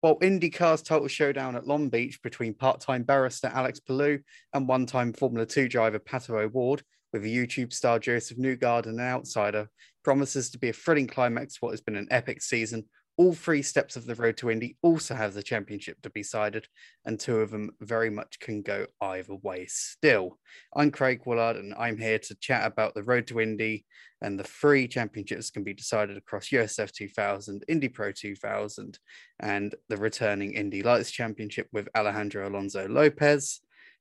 While 0.00 0.20
IndyCar's 0.20 0.82
total 0.82 1.08
showdown 1.08 1.56
at 1.56 1.66
Long 1.66 1.88
Beach 1.88 2.22
between 2.22 2.54
part 2.54 2.80
time 2.80 3.02
barrister 3.02 3.48
Alex 3.48 3.80
Palou 3.80 4.20
and 4.52 4.68
one 4.68 4.86
time 4.86 5.12
Formula 5.12 5.44
2 5.44 5.68
driver 5.68 5.98
Pato 5.98 6.40
O'Ward, 6.40 6.82
with 7.12 7.24
YouTube 7.24 7.72
star 7.72 7.98
Josef 7.98 8.38
Newgarden 8.38 8.86
an 8.86 9.00
outsider, 9.00 9.68
promises 10.04 10.50
to 10.50 10.58
be 10.58 10.68
a 10.68 10.72
thrilling 10.72 11.06
climax 11.06 11.54
to 11.54 11.58
what 11.60 11.70
has 11.70 11.80
been 11.80 11.96
an 11.96 12.08
epic 12.10 12.42
season 12.42 12.84
all 13.18 13.34
three 13.34 13.62
steps 13.62 13.96
of 13.96 14.06
the 14.06 14.14
road 14.14 14.36
to 14.38 14.50
Indy 14.50 14.78
also 14.80 15.14
have 15.14 15.34
the 15.34 15.42
championship 15.42 16.00
to 16.02 16.10
be 16.10 16.22
sided, 16.22 16.68
and 17.04 17.18
two 17.18 17.40
of 17.40 17.50
them 17.50 17.70
very 17.80 18.10
much 18.10 18.38
can 18.38 18.62
go 18.62 18.86
either 19.00 19.34
way 19.34 19.66
still. 19.66 20.38
I'm 20.74 20.92
Craig 20.92 21.22
Woollard, 21.26 21.56
and 21.56 21.74
I'm 21.74 21.98
here 21.98 22.20
to 22.20 22.34
chat 22.36 22.64
about 22.64 22.94
the 22.94 23.02
road 23.02 23.26
to 23.26 23.40
Indy 23.40 23.84
and 24.20 24.38
the 24.38 24.44
three 24.44 24.88
championships 24.88 25.50
can 25.50 25.62
be 25.62 25.74
decided 25.74 26.16
across 26.16 26.48
USF 26.48 26.92
2000, 26.92 27.64
Indy 27.68 27.88
Pro 27.88 28.12
2000, 28.12 28.98
and 29.40 29.74
the 29.88 29.96
returning 29.96 30.54
Indy 30.54 30.82
Lights 30.82 31.10
Championship 31.10 31.68
with 31.72 31.88
Alejandro 31.96 32.48
Alonso 32.48 32.88
Lopez. 32.88 33.60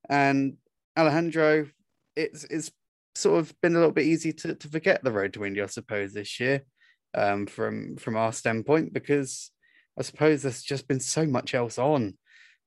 And 0.10 0.58
Alejandro, 0.98 1.68
it's, 2.16 2.46
it's 2.46 2.72
sort 3.14 3.40
of 3.40 3.54
been 3.62 3.76
a 3.76 3.78
little 3.78 3.92
bit 3.92 4.06
easy 4.06 4.34
to, 4.34 4.56
to 4.56 4.68
forget 4.68 5.04
the 5.04 5.12
road 5.12 5.34
to 5.34 5.46
Indy, 5.46 5.62
I 5.62 5.68
suppose, 5.68 6.14
this 6.14 6.40
year 6.40 6.64
um, 7.14 7.46
from 7.46 7.98
from 7.98 8.16
our 8.16 8.34
standpoint 8.34 8.94
because 8.94 9.52
I 9.98 10.04
suppose 10.04 10.42
there's 10.42 10.62
just 10.62 10.88
been 10.88 11.00
so 11.00 11.26
much 11.26 11.54
else 11.56 11.78
on 11.78 12.18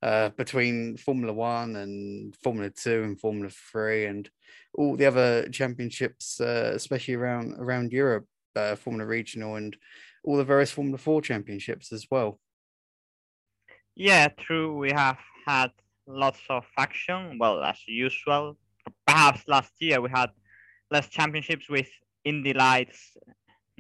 uh, 0.02 0.30
between 0.30 0.96
Formula 0.96 1.32
One 1.32 1.76
and 1.76 2.34
Formula 2.36 2.70
Two 2.70 3.02
and 3.02 3.20
Formula 3.20 3.50
Three 3.50 4.06
and 4.06 4.28
all 4.74 4.96
the 4.96 5.06
other 5.06 5.48
championships, 5.48 6.40
uh, 6.40 6.72
especially 6.74 7.14
around 7.14 7.54
around 7.58 7.92
Europe, 7.92 8.26
uh, 8.56 8.76
Formula 8.76 9.06
Regional 9.06 9.56
and 9.56 9.76
all 10.24 10.36
the 10.36 10.44
various 10.44 10.70
Formula 10.70 10.98
Four 10.98 11.22
championships 11.22 11.92
as 11.92 12.06
well. 12.10 12.40
Yeah, 13.94 14.28
true. 14.28 14.76
We 14.76 14.92
have 14.92 15.18
had 15.46 15.70
lots 16.06 16.40
of 16.48 16.64
action. 16.78 17.38
Well, 17.38 17.62
as 17.62 17.78
usual. 17.86 18.56
Perhaps 19.06 19.42
last 19.46 19.72
year 19.78 20.00
we 20.00 20.08
had 20.08 20.30
less 20.90 21.08
championships 21.08 21.68
with 21.68 21.88
Indy 22.24 22.52
Lights 22.52 23.16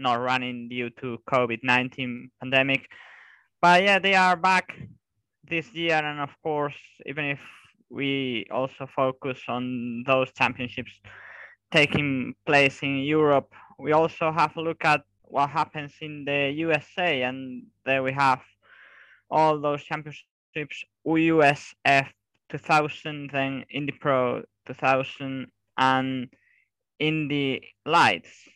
not 0.00 0.20
running 0.20 0.68
due 0.68 0.90
to 1.00 1.18
COVID-19 1.30 2.30
pandemic. 2.40 2.88
But 3.60 3.82
yeah, 3.82 3.98
they 3.98 4.14
are 4.14 4.36
back 4.36 4.72
this 5.44 5.72
year, 5.74 5.96
and 5.96 6.20
of 6.20 6.30
course, 6.42 6.76
even 7.06 7.26
if 7.26 7.40
we 7.90 8.46
also 8.50 8.86
focus 8.86 9.40
on 9.48 10.04
those 10.06 10.32
championships 10.32 10.92
taking 11.70 12.34
place 12.46 12.82
in 12.82 12.98
Europe, 12.98 13.52
we 13.78 13.92
also 13.92 14.32
have 14.32 14.56
a 14.56 14.60
look 14.60 14.84
at 14.84 15.02
what 15.22 15.50
happens 15.50 15.94
in 16.00 16.24
the 16.24 16.50
USA, 16.56 17.22
and 17.22 17.66
there 17.84 18.02
we 18.02 18.12
have 18.12 18.40
all 19.30 19.60
those 19.60 19.82
championships: 19.84 20.84
USF 21.06 22.08
2000, 22.48 23.30
then 23.32 23.64
Indy 23.70 23.92
Pro 23.92 24.42
2000, 24.66 25.46
and 25.78 26.28
Indy 26.98 27.74
Lights. 27.86 28.48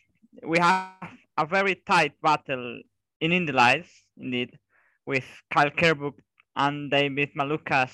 We 0.43 0.59
have 0.59 1.11
a 1.37 1.45
very 1.45 1.75
tight 1.75 2.13
battle 2.21 2.81
in 3.19 3.31
Indy 3.31 3.51
Lights, 3.51 3.89
indeed, 4.17 4.57
with 5.05 5.25
Kyle 5.53 5.69
Kirkwood 5.69 6.21
and 6.55 6.89
David 6.89 7.29
Malukas 7.37 7.93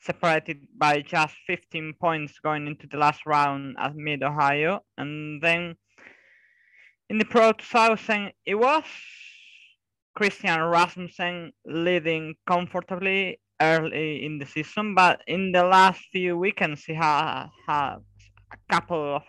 separated 0.00 0.66
by 0.76 1.02
just 1.02 1.34
15 1.46 1.94
points 2.00 2.38
going 2.42 2.66
into 2.66 2.86
the 2.86 2.96
last 2.96 3.26
round 3.26 3.76
at 3.78 3.94
Mid 3.94 4.22
Ohio. 4.22 4.80
And 4.96 5.42
then 5.42 5.76
in 7.10 7.18
the 7.18 7.26
Pro 7.26 7.52
2000, 7.52 8.32
it 8.46 8.54
was 8.54 8.84
Christian 10.16 10.58
Rasmussen 10.62 11.52
leading 11.66 12.34
comfortably 12.46 13.40
early 13.60 14.24
in 14.24 14.38
the 14.38 14.46
season, 14.46 14.94
but 14.94 15.20
in 15.26 15.52
the 15.52 15.64
last 15.64 16.00
few 16.12 16.38
weekends, 16.38 16.84
he 16.84 16.94
had, 16.94 17.48
had 17.66 17.96
a 18.52 18.72
couple 18.72 19.16
of 19.16 19.22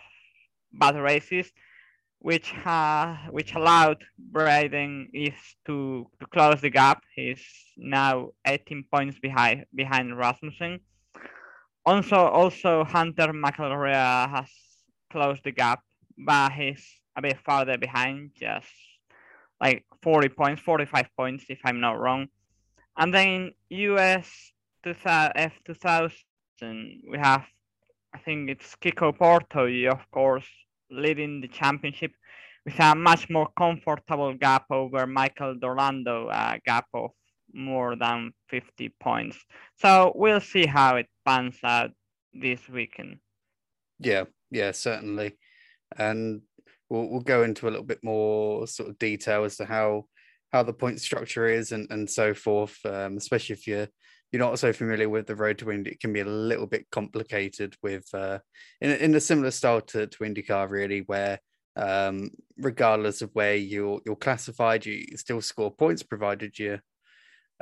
bad 0.72 0.96
races 0.96 1.52
which 2.22 2.54
uh, 2.66 3.18
which 3.32 3.56
allowed 3.56 4.04
Braden 4.18 5.10
Eves 5.14 5.56
to, 5.66 6.08
to 6.20 6.26
close 6.28 6.62
the 6.62 6.70
gap. 6.70 7.04
He's 7.16 7.44
now 7.78 8.30
18 8.46 8.86
points 8.92 9.18
behind 9.20 9.66
behind 9.74 10.16
Rasmussen. 10.18 10.80
Also, 11.84 12.16
also 12.16 12.84
Hunter 12.84 13.34
McElrea 13.34 14.30
has 14.30 14.50
closed 15.12 15.44
the 15.44 15.52
gap, 15.52 15.80
but 16.16 16.52
he's 16.52 16.86
a 17.16 17.22
bit 17.24 17.40
farther 17.44 17.78
behind, 17.80 18.32
just 18.36 18.70
like 19.60 19.84
40 20.04 20.30
points, 20.30 20.62
45 20.62 21.08
points 21.18 21.46
if 21.50 21.60
I'm 21.66 21.80
not 21.80 22.00
wrong. 22.00 22.28
And 22.98 23.12
then 23.12 23.54
US 23.70 24.52
F2000, 24.86 26.14
we 27.10 27.18
have, 27.18 27.46
I 28.14 28.20
think 28.20 28.52
it's 28.52 28.76
Kiko 28.76 29.18
Porto, 29.18 29.66
of 29.90 30.12
course, 30.12 30.48
leading 30.92 31.42
the 31.42 31.48
championship 31.48 32.12
with 32.66 32.80
a 32.80 32.96
much 32.96 33.30
more 33.30 33.50
comfortable 33.58 34.34
gap 34.34 34.66
over 34.70 35.08
Michael 35.08 35.56
D'Orlando, 35.56 36.30
a 36.30 36.60
gap 36.66 36.86
of 36.94 37.12
more 37.54 37.96
than 37.96 38.32
50 38.50 38.94
points. 39.00 39.38
So 39.78 40.12
we'll 40.16 40.42
see 40.42 40.66
how 40.66 40.98
it 40.98 41.08
pans 41.26 41.58
out 41.64 41.92
this 42.34 42.68
weekend. 42.70 43.18
Yeah, 44.00 44.26
yeah, 44.50 44.72
certainly. 44.72 45.38
And 45.98 46.42
we'll, 46.90 47.08
we'll 47.10 47.22
go 47.22 47.44
into 47.44 47.68
a 47.68 47.72
little 47.72 47.86
bit 47.86 48.04
more 48.04 48.68
sort 48.68 48.90
of 48.90 49.00
detail 49.00 49.44
as 49.44 49.58
to 49.58 49.66
how 49.66 50.06
how 50.52 50.64
the 50.64 50.74
point 50.74 51.00
structure 51.00 51.48
is 51.48 51.72
and, 51.72 51.90
and 51.92 52.10
so 52.10 52.34
forth, 52.34 52.78
um, 52.86 53.16
especially 53.16 53.54
if 53.54 53.68
you're 53.68 53.88
you're 54.32 54.40
not 54.40 54.60
so 54.60 54.72
familiar 54.72 55.10
with 55.10 55.28
the 55.28 55.36
road 55.36 55.58
to 55.60 55.72
Indy, 55.72 55.92
it 55.92 56.00
can 56.00 56.14
be 56.14 56.22
a 56.22 56.26
little 56.26 56.68
bit 56.68 56.90
complicated 56.92 57.76
with 57.84 58.06
uh, 58.14 58.40
in, 58.80 58.92
in 58.92 59.16
a 59.16 59.20
similar 59.20 59.52
style 59.52 59.82
to, 59.82 60.08
to 60.08 60.24
IndyCar, 60.24 60.70
really, 60.70 61.02
where 61.02 61.40
um, 61.76 62.32
regardless 62.58 63.22
of 63.22 63.30
where 63.34 63.56
you're 63.56 64.02
you're 64.06 64.16
classified, 64.16 64.86
you 64.86 65.18
still 65.18 65.42
score 65.42 65.72
points 65.72 66.04
provided 66.04 66.58
you, 66.58 66.80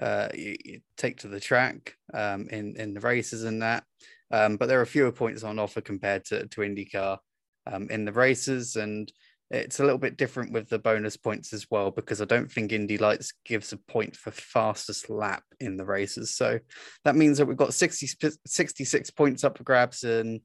uh, 0.02 0.29
you, 0.34 0.56
you 0.63 0.79
take 0.97 1.18
to 1.19 1.28
the 1.28 1.40
track 1.40 1.96
um, 2.13 2.47
in 2.52 2.75
in 2.78 2.94
the 2.94 3.02
races 3.02 3.44
and 3.44 3.62
that. 3.62 3.84
Um, 4.31 4.58
but 4.58 4.68
there 4.68 4.79
are 4.79 4.85
fewer 4.85 5.12
points 5.12 5.44
on 5.44 5.59
offer 5.59 5.81
compared 5.81 6.25
to 6.25 6.47
to 6.47 6.62
IndyCar 6.62 7.18
um, 7.66 7.88
in 7.90 8.06
the 8.06 8.13
races, 8.13 8.75
and 8.75 9.12
it's 9.52 9.80
a 9.80 9.84
little 9.84 9.98
bit 9.98 10.18
different 10.18 10.52
with 10.52 10.70
the 10.70 10.78
bonus 10.78 11.18
points 11.18 11.54
as 11.54 11.66
well 11.72 11.90
because 11.90 12.22
I 12.22 12.26
don't 12.26 12.52
think 12.52 12.72
Indy 12.72 12.98
Lights 12.98 13.34
gives 13.46 13.74
a 13.74 13.78
point 13.78 14.16
for 14.16 14.32
fastest 14.32 15.10
lap 15.10 15.44
in 15.60 15.76
the 15.76 15.86
races. 15.86 16.36
So 16.36 16.60
that 17.04 17.16
means 17.16 17.38
that 17.38 17.48
we've 17.48 17.58
got 17.58 17.74
60, 17.74 18.08
66 18.46 19.09
points 19.12 19.44
up 19.44 19.58
for 19.58 19.64
grabs 19.64 20.04
in, 20.04 20.42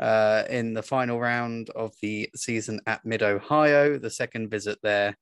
uh, 0.00 0.42
in 0.50 0.74
the 0.74 0.82
final 0.82 1.20
round 1.20 1.70
of 1.70 1.92
the 2.02 2.28
season 2.34 2.80
at 2.86 3.04
Mid 3.04 3.22
Ohio, 3.22 3.96
the 3.96 4.10
second 4.10 4.50
visit 4.50 4.78
there 4.82 5.16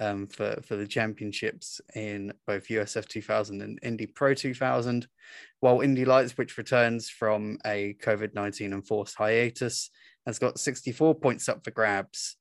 um, 0.00 0.26
for, 0.26 0.60
for 0.66 0.74
the 0.74 0.86
championships 0.86 1.80
in 1.94 2.32
both 2.44 2.68
USF 2.68 3.06
2000 3.06 3.62
and 3.62 3.78
Indy 3.82 4.06
Pro 4.06 4.34
2000, 4.34 5.06
while 5.60 5.80
Indy 5.80 6.04
Lights, 6.04 6.36
which 6.36 6.58
returns 6.58 7.08
from 7.08 7.58
a 7.64 7.94
COVID 8.02 8.34
19 8.34 8.72
enforced 8.72 9.14
hiatus, 9.16 9.90
has 10.26 10.40
got 10.40 10.58
64 10.58 11.14
points 11.14 11.48
up 11.48 11.64
for 11.64 11.70
grabs 11.70 12.36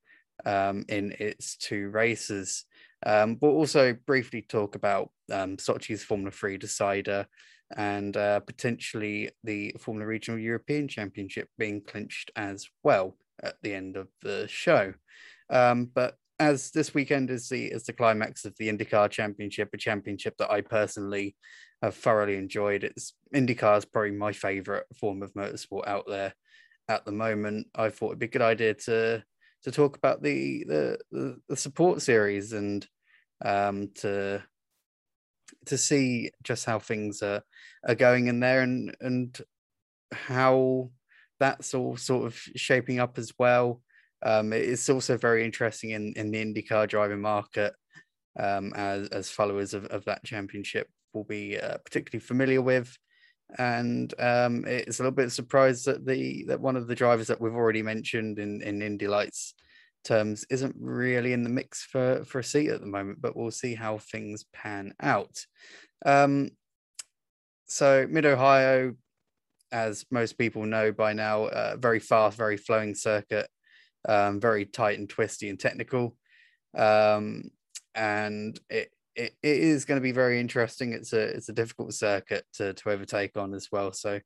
um, 0.46 0.86
in 0.90 1.16
its 1.20 1.58
two 1.58 1.90
races. 1.90 2.66
Um, 3.06 3.38
we'll 3.42 3.52
also 3.52 3.96
briefly 4.06 4.42
talk 4.42 4.76
about 4.76 5.12
um, 5.32 5.58
Sochi's 5.58 6.04
Formula 6.04 6.32
3 6.32 6.58
decider 6.58 7.28
and 7.76 8.18
uh, 8.18 8.40
potentially 8.42 9.30
the 9.44 9.76
Formula 9.80 10.06
Regional 10.06 10.40
European 10.40 10.88
Championship 10.88 11.48
being 11.58 11.82
clinched 11.82 12.32
as 12.36 12.68
well 12.84 13.16
at 13.42 13.56
the 13.62 13.74
end 13.74 13.96
of 13.96 14.08
the 14.22 14.48
show. 14.48 14.94
Um, 15.50 15.90
but 15.94 16.16
as 16.40 16.72
this 16.72 16.94
weekend 16.94 17.30
is 17.30 17.50
the 17.50 17.66
is 17.66 17.84
the 17.84 17.94
climax 17.94 18.46
of 18.46 18.56
the 18.58 18.70
IndyCar 18.70 19.10
Championship, 19.10 19.70
a 19.74 19.78
championship 19.78 20.36
that 20.38 20.52
I 20.52 20.62
personally 20.62 21.36
have 21.82 21.96
thoroughly 21.96 22.36
enjoyed. 22.36 22.84
It's 22.84 23.14
IndyCar 23.36 23.78
is 23.78 23.86
probably 23.86 24.12
my 24.12 24.32
favorite 24.32 24.86
form 25.00 25.22
of 25.22 25.34
motorsport 25.34 25.88
out 25.88 26.06
there 26.08 26.34
at 26.88 27.06
the 27.06 27.12
moment. 27.12 27.68
I 27.76 27.90
thought 27.90 28.08
it'd 28.08 28.20
be 28.20 28.26
a 28.28 28.30
good 28.30 28.42
idea 28.42 28.74
to 28.74 29.24
to 29.64 29.72
talk 29.72 29.98
about 29.98 30.22
the 30.22 30.64
the, 31.12 31.38
the, 31.48 31.56
support 31.56 32.02
series 32.02 32.54
and 32.54 32.88
um, 33.44 33.90
to 33.96 34.44
to 35.66 35.78
see 35.78 36.32
just 36.44 36.66
how 36.66 36.80
things 36.80 37.22
are 37.22 37.42
are 37.88 37.96
going 37.96 38.28
in 38.28 38.40
there 38.40 38.62
and 38.62 38.96
and 39.02 39.38
how 40.12 40.90
that's 41.40 41.74
all 41.74 41.96
sort 41.98 42.26
of 42.26 42.36
shaping 42.56 43.00
up 43.00 43.18
as 43.18 43.32
well. 43.38 43.82
Um, 44.22 44.52
it's 44.52 44.90
also 44.90 45.18
very 45.18 45.46
interesting 45.46 45.92
in 45.92 46.14
in 46.16 46.32
the 46.32 46.44
IndyCar 46.44 46.88
driving 46.88 47.22
market 47.22 47.74
um, 48.38 48.74
as 48.76 49.08
as 49.10 49.30
followers 49.30 49.74
of, 49.74 49.86
of 49.86 50.06
that 50.06 50.24
championship 50.24 50.88
will 51.14 51.24
be 51.24 51.60
uh, 51.60 51.78
particularly 51.80 52.20
familiar 52.20 52.62
with 52.62 52.96
and 53.58 54.14
um, 54.20 54.64
it's 54.68 55.00
a 55.00 55.04
little 55.04 55.16
bit 55.16 55.32
surprised 55.32 55.86
that 55.86 56.06
the 56.06 56.46
that 56.48 56.62
one 56.62 56.76
of 56.76 56.88
the 56.88 56.96
drivers 56.96 57.28
that 57.28 57.42
we've 57.42 57.56
already 57.56 57.82
mentioned 57.82 58.38
in 58.40 58.62
in 58.62 58.82
Indy 58.82 59.08
Lights 59.08 59.56
terms 60.04 60.46
isn't 60.50 60.76
really 60.80 61.34
in 61.34 61.44
the 61.44 61.50
mix 61.50 61.84
for 61.84 62.24
for 62.26 62.40
a 62.40 62.44
seat 62.44 62.70
at 62.70 62.82
the 62.82 62.88
moment, 62.88 63.22
but 63.22 63.36
we'll 63.36 63.52
see 63.52 63.76
how 63.76 63.98
things 63.98 64.46
pan 64.54 64.94
out. 65.02 65.46
Um, 66.06 66.50
so 67.68 68.08
Mid 68.10 68.26
Ohio, 68.26 68.96
as 69.72 70.06
most 70.12 70.38
people 70.38 70.66
know 70.66 70.92
by 70.92 71.14
now, 71.14 71.46
uh, 71.46 71.76
very 71.78 72.00
fast, 72.00 72.38
very 72.38 72.58
flowing 72.58 72.96
circuit, 72.96 73.48
um, 74.08 74.40
very 74.40 74.66
tight 74.66 75.00
and 75.00 75.10
twisty 75.10 75.50
and 75.50 75.60
technical, 75.60 76.16
um, 76.78 77.50
and 77.96 78.60
it, 78.70 78.92
it 79.20 79.34
it 79.44 79.58
is 79.58 79.86
going 79.86 80.00
to 80.00 80.04
be 80.04 80.12
very 80.12 80.40
interesting. 80.40 80.94
It's 80.94 81.14
a 81.14 81.22
it's 81.22 81.50
a 81.50 81.54
difficult 81.54 81.94
circuit 81.94 82.46
to 82.54 82.74
to 82.74 82.90
overtake 82.90 83.38
on 83.38 83.54
as 83.54 83.68
well. 83.72 83.92
So 83.92 84.20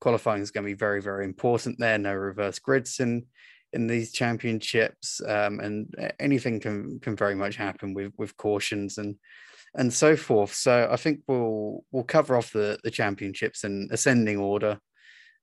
qualifying 0.00 0.42
is 0.42 0.50
going 0.50 0.64
to 0.64 0.70
be 0.70 0.74
very 0.74 1.02
very 1.02 1.24
important 1.24 1.78
there. 1.78 1.98
No 1.98 2.14
reverse 2.14 2.58
grids 2.58 3.00
in 3.00 3.26
in 3.72 3.86
these 3.86 4.12
championships, 4.12 5.20
um, 5.26 5.60
and 5.60 5.94
anything 6.18 6.60
can 6.60 6.98
can 7.00 7.16
very 7.16 7.34
much 7.34 7.56
happen 7.56 7.94
with 7.94 8.12
with 8.16 8.36
cautions 8.36 8.98
and 8.98 9.16
and 9.74 9.92
so 9.92 10.16
forth. 10.16 10.54
So 10.54 10.88
I 10.90 10.96
think 10.96 11.20
we'll 11.28 11.84
we'll 11.92 12.04
cover 12.04 12.36
off 12.36 12.52
the 12.52 12.78
the 12.82 12.90
championships 12.90 13.64
in 13.64 13.88
ascending 13.92 14.38
order, 14.38 14.78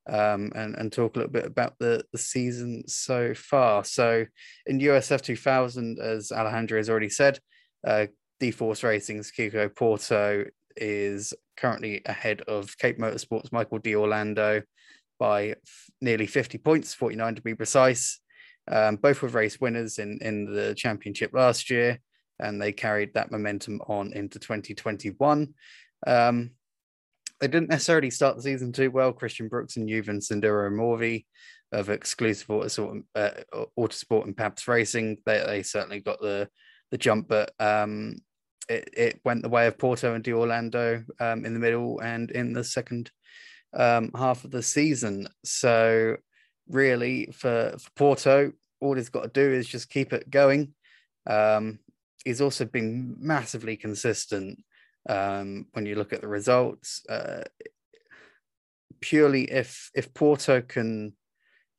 um, 0.10 0.52
and 0.56 0.76
and 0.76 0.92
talk 0.92 1.16
a 1.16 1.20
little 1.20 1.32
bit 1.32 1.46
about 1.46 1.76
the 1.80 2.04
the 2.12 2.18
season 2.18 2.88
so 2.88 3.36
far. 3.36 3.84
So 3.84 4.26
in 4.66 4.80
USF 4.80 5.22
2000, 5.22 6.00
as 6.00 6.32
Alejandro 6.32 6.80
has 6.80 6.90
already 6.90 7.10
said, 7.10 7.40
uh, 7.86 8.08
D 8.40 8.52
Force 8.52 8.84
Racing's 8.84 9.32
Kiko 9.32 9.74
Porto 9.74 10.46
is 10.76 11.34
currently 11.58 12.02
ahead 12.06 12.42
of 12.42 12.78
Cape 12.78 13.00
Motorsports 13.00 13.52
Michael 13.52 13.80
D'Orlando 13.80 14.62
by 15.20 15.50
f- 15.50 15.90
nearly 16.02 16.28
50 16.28 16.58
points, 16.58 16.94
49 16.94 17.36
to 17.36 17.42
be 17.42 17.56
precise. 17.56 18.20
Um, 18.70 18.96
both 18.98 19.22
were 19.22 19.30
race 19.30 19.60
winners 19.60 20.00
in, 20.00 20.20
in 20.22 20.46
the 20.46 20.74
championship 20.76 21.32
last 21.34 21.70
year, 21.70 22.00
and 22.40 22.62
they 22.62 22.72
carried 22.72 23.14
that 23.14 23.32
momentum 23.32 23.80
on 23.88 24.12
into 24.14 24.40
2021. 24.40 25.54
Um, 26.08 26.52
they 27.40 27.48
didn't 27.48 27.70
necessarily 27.70 28.10
start 28.10 28.38
the 28.38 28.42
season 28.42 28.72
too 28.72 28.92
well. 28.92 29.14
Christian 29.14 29.48
Brooks 29.48 29.78
and 29.78 29.90
Yuven 29.90 30.22
Sundaramoorthy 30.22 31.26
of 31.72 31.90
exclusive 31.90 32.48
Autosport, 32.48 33.04
uh, 33.16 33.32
Autosport 33.78 34.26
and 34.26 34.38
Pabst 34.38 34.68
Racing, 34.68 35.18
they, 35.26 35.44
they 35.46 35.64
certainly 35.64 36.00
got 36.00 36.22
the, 36.22 36.48
the 36.92 36.98
jump, 36.98 37.28
but 37.28 37.52
um, 37.60 38.16
it, 38.70 38.90
it 38.96 39.22
went 39.24 39.44
the 39.44 39.50
way 39.50 39.68
of 39.68 39.78
Porto 39.78 40.14
and 40.14 40.24
D'Orlando 40.24 41.04
um, 41.20 41.46
in 41.46 41.54
the 41.54 41.60
middle 41.60 42.00
and 42.00 42.32
in 42.32 42.54
the 42.54 42.64
second 42.64 43.12
um, 43.74 44.12
half 44.16 44.44
of 44.44 44.52
the 44.52 44.64
season. 44.64 45.28
So 45.44 46.18
really 46.70 47.28
for, 47.28 47.76
for 47.78 47.90
Porto, 47.96 48.52
all 48.82 48.96
he's 48.96 49.10
got 49.10 49.24
to 49.24 49.30
do 49.30 49.52
is 49.54 49.68
just 49.68 49.90
keep 49.90 50.14
it 50.14 50.30
going. 50.30 50.74
Um, 51.28 51.80
he's 52.24 52.42
also 52.42 52.66
been 52.66 53.16
massively 53.20 53.78
consistent 53.78 54.64
um, 55.08 55.68
when 55.74 55.86
you 55.86 55.96
look 55.96 56.14
at 56.14 56.22
the 56.22 56.28
results. 56.28 57.02
Uh, 57.08 57.44
purely 59.02 59.44
if 59.44 59.92
if 59.94 60.14
Porto 60.14 60.62
can 60.62 61.14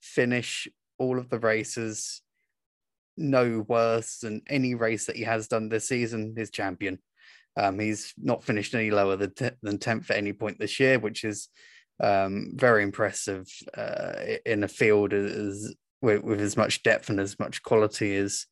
finish 0.01 0.69
all 0.99 1.19
of 1.19 1.29
the 1.29 1.39
races 1.39 2.23
no 3.17 3.65
worse 3.67 4.19
than 4.19 4.43
any 4.49 4.75
race 4.75 5.07
that 5.07 5.17
he 5.17 5.23
has 5.23 5.49
done 5.49 5.69
this 5.69 5.89
season, 5.89 6.35
his 6.37 6.51
champion. 6.51 6.99
Um, 7.57 7.79
he's 7.79 8.13
not 8.19 8.45
finished 8.45 8.75
any 8.75 8.91
lower 8.91 9.17
than, 9.17 9.33
than 9.63 9.79
10th 9.79 10.11
at 10.11 10.19
any 10.19 10.33
point 10.33 10.59
this 10.59 10.79
year, 10.79 10.99
which 10.99 11.25
is 11.25 11.49
um, 12.01 12.53
very 12.55 12.83
impressive 12.83 13.47
uh, 13.77 14.13
in 14.45 14.65
a 14.65 14.69
field 14.69 15.15
as, 15.15 15.75
with, 16.03 16.23
with, 16.23 16.41
as 16.41 16.57
much 16.57 16.83
depth 16.83 17.09
and 17.09 17.19
as 17.19 17.39
much 17.39 17.63
quality 17.63 18.17
as 18.17 18.47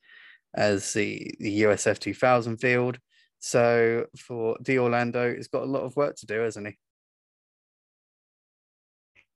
as 0.56 0.92
the, 0.92 1.34
the 1.40 1.62
USF 1.62 1.98
2000 1.98 2.58
field. 2.58 2.98
So 3.40 4.06
for 4.16 4.56
D'Orlando, 4.62 5.34
he's 5.34 5.48
got 5.48 5.64
a 5.64 5.66
lot 5.66 5.82
of 5.82 5.96
work 5.96 6.16
to 6.16 6.26
do, 6.26 6.40
hasn't 6.40 6.68
he? 6.68 6.78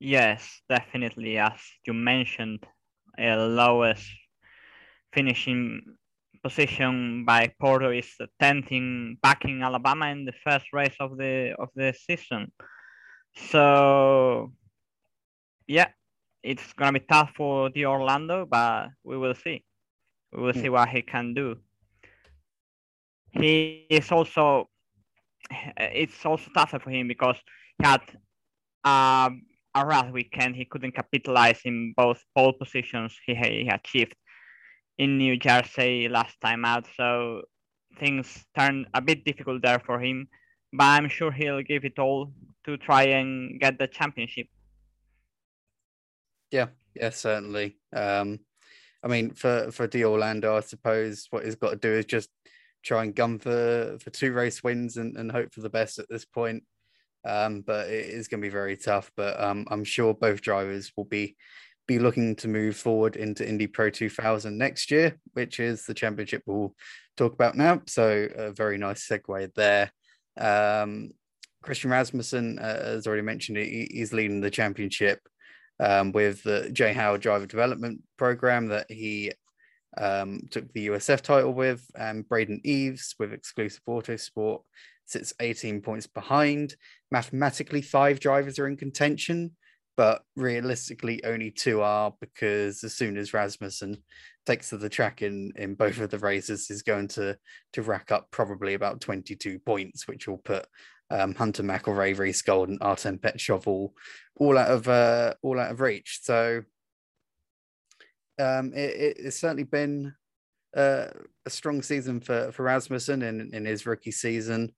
Yes, 0.00 0.62
definitely. 0.68 1.38
As 1.38 1.60
you 1.84 1.92
mentioned, 1.92 2.64
uh, 3.20 3.36
lowest 3.36 4.06
finishing 5.12 5.82
position 6.42 7.24
by 7.24 7.52
Porto 7.60 7.90
is 7.90 8.08
10th 8.40 8.70
in 8.70 9.16
back 9.22 9.44
in 9.44 9.62
Alabama 9.62 10.06
in 10.06 10.24
the 10.24 10.32
first 10.44 10.66
race 10.72 10.94
of 11.00 11.16
the 11.16 11.54
of 11.58 11.68
the 11.74 11.92
season. 11.92 12.52
So 13.50 14.52
yeah, 15.66 15.88
it's 16.42 16.72
gonna 16.72 16.92
be 16.92 17.00
tough 17.00 17.32
for 17.36 17.70
D'Orlando, 17.70 18.46
but 18.46 18.88
we 19.04 19.18
will 19.18 19.34
see. 19.34 19.64
We 20.32 20.42
will 20.42 20.54
see 20.54 20.68
what 20.68 20.88
he 20.88 21.02
can 21.02 21.34
do. 21.34 21.56
He 23.30 23.86
is 23.90 24.10
also 24.10 24.68
it's 25.76 26.24
also 26.24 26.50
tougher 26.54 26.78
for 26.78 26.90
him 26.90 27.08
because 27.08 27.36
he 27.78 27.86
had 27.86 28.02
um, 28.84 29.42
a 29.74 29.84
rough 29.84 30.10
weekend. 30.12 30.56
He 30.56 30.64
couldn't 30.64 30.92
capitalize 30.92 31.60
in 31.64 31.94
both 31.96 32.22
pole 32.36 32.52
positions 32.52 33.16
he, 33.24 33.34
he 33.34 33.68
achieved 33.68 34.14
in 34.98 35.18
New 35.18 35.36
Jersey 35.36 36.08
last 36.08 36.40
time 36.40 36.64
out. 36.64 36.86
So 36.96 37.42
things 37.98 38.44
turned 38.56 38.86
a 38.94 39.00
bit 39.00 39.24
difficult 39.24 39.62
there 39.62 39.78
for 39.78 40.00
him, 40.00 40.28
but 40.72 40.84
I'm 40.84 41.08
sure 41.08 41.32
he'll 41.32 41.62
give 41.62 41.84
it 41.84 41.98
all 41.98 42.32
to 42.64 42.76
try 42.76 43.04
and 43.04 43.58
get 43.60 43.78
the 43.78 43.86
championship. 43.86 44.48
Yeah, 46.50 46.66
yeah, 46.94 47.10
certainly. 47.10 47.78
Um, 47.94 48.40
I 49.02 49.08
mean, 49.08 49.30
for 49.30 49.70
for 49.70 49.86
D'Orlando, 49.86 50.56
I 50.56 50.60
suppose 50.60 51.26
what 51.30 51.44
he's 51.44 51.54
got 51.54 51.70
to 51.70 51.76
do 51.76 51.92
is 51.92 52.04
just 52.04 52.30
try 52.82 53.04
and 53.04 53.14
gun 53.14 53.38
for 53.38 53.96
for 54.00 54.10
two 54.10 54.32
race 54.32 54.62
wins 54.62 54.96
and, 54.96 55.16
and 55.16 55.30
hope 55.30 55.52
for 55.52 55.60
the 55.60 55.70
best 55.70 55.98
at 55.98 56.08
this 56.08 56.24
point. 56.24 56.64
Um, 57.24 57.62
but 57.62 57.88
it 57.88 58.06
is 58.06 58.28
going 58.28 58.40
to 58.40 58.46
be 58.46 58.52
very 58.52 58.76
tough. 58.76 59.10
But 59.16 59.40
um, 59.40 59.66
I'm 59.70 59.84
sure 59.84 60.14
both 60.14 60.40
drivers 60.40 60.92
will 60.96 61.04
be 61.04 61.36
be 61.88 61.98
looking 61.98 62.36
to 62.36 62.46
move 62.46 62.76
forward 62.76 63.16
into 63.16 63.48
Indy 63.48 63.66
Pro 63.66 63.90
2000 63.90 64.56
next 64.56 64.92
year, 64.92 65.18
which 65.32 65.58
is 65.58 65.86
the 65.86 65.94
championship 65.94 66.42
we'll 66.46 66.74
talk 67.16 67.32
about 67.32 67.56
now. 67.56 67.80
So 67.86 68.28
a 68.36 68.52
very 68.52 68.78
nice 68.78 69.08
segue 69.08 69.52
there. 69.54 69.90
Um, 70.38 71.10
Christian 71.62 71.90
Rasmussen, 71.90 72.58
uh, 72.60 72.78
as 72.82 73.06
already 73.06 73.22
mentioned, 73.22 73.58
he, 73.58 73.88
he's 73.90 74.12
leading 74.12 74.40
the 74.40 74.50
championship 74.50 75.20
um, 75.80 76.12
with 76.12 76.42
the 76.42 76.70
Jay 76.70 76.92
Howard 76.92 77.22
Driver 77.22 77.46
Development 77.46 78.00
Program 78.18 78.66
that 78.68 78.90
he 78.90 79.32
um, 79.96 80.42
took 80.50 80.70
the 80.72 80.88
USF 80.88 81.22
title 81.22 81.54
with, 81.54 81.84
and 81.98 82.28
Braden 82.28 82.60
Eves 82.64 83.14
with 83.18 83.32
Exclusive 83.32 83.80
auto 83.86 84.14
Autosport 84.14 84.60
sits 85.06 85.32
18 85.40 85.80
points 85.80 86.06
behind. 86.06 86.76
Mathematically, 87.10 87.80
five 87.80 88.20
drivers 88.20 88.58
are 88.58 88.68
in 88.68 88.76
contention, 88.76 89.56
but 89.98 90.22
realistically 90.36 91.22
only 91.24 91.50
two 91.50 91.82
are 91.82 92.14
because 92.20 92.84
as 92.84 92.94
soon 92.94 93.16
as 93.16 93.34
Rasmussen 93.34 93.96
takes 94.46 94.70
to 94.70 94.78
the 94.78 94.88
track 94.88 95.22
in 95.22 95.52
in 95.56 95.74
both 95.74 95.98
of 95.98 96.08
the 96.08 96.20
races 96.20 96.70
is 96.70 96.82
going 96.82 97.08
to 97.08 97.36
to 97.72 97.82
rack 97.82 98.12
up 98.12 98.30
probably 98.30 98.74
about 98.74 99.00
22 99.00 99.58
points 99.58 100.06
which 100.06 100.28
will 100.28 100.38
put 100.38 100.66
um, 101.10 101.34
Hunter 101.34 101.62
McElrea, 101.62 102.16
Reece 102.16 102.42
Gold, 102.42 102.68
and 102.68 102.78
Artem 102.80 103.18
Petrov 103.18 103.66
all, 103.66 103.94
all 104.36 104.56
out 104.56 104.70
of 104.70 104.88
uh, 104.88 105.34
all 105.42 105.58
out 105.58 105.72
of 105.72 105.80
reach. 105.80 106.20
So 106.22 106.62
um, 108.38 108.72
it, 108.74 109.16
it's 109.18 109.40
certainly 109.40 109.64
been 109.64 110.14
uh, 110.76 111.06
a 111.46 111.50
strong 111.50 111.82
season 111.82 112.20
for 112.20 112.52
for 112.52 112.62
Rasmussen 112.62 113.22
in 113.22 113.50
in 113.52 113.64
his 113.64 113.86
rookie 113.86 114.12
season. 114.12 114.72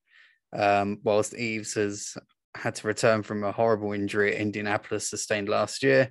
Um, 0.53 0.99
whilst 1.05 1.35
Eves 1.35 1.75
has 1.75 2.17
had 2.55 2.75
to 2.77 2.87
return 2.87 3.23
from 3.23 3.45
a 3.45 3.53
horrible 3.53 3.93
injury 3.93 4.35
at 4.35 4.41
Indianapolis 4.41 5.09
sustained 5.09 5.49
last 5.49 5.83
year. 5.83 6.11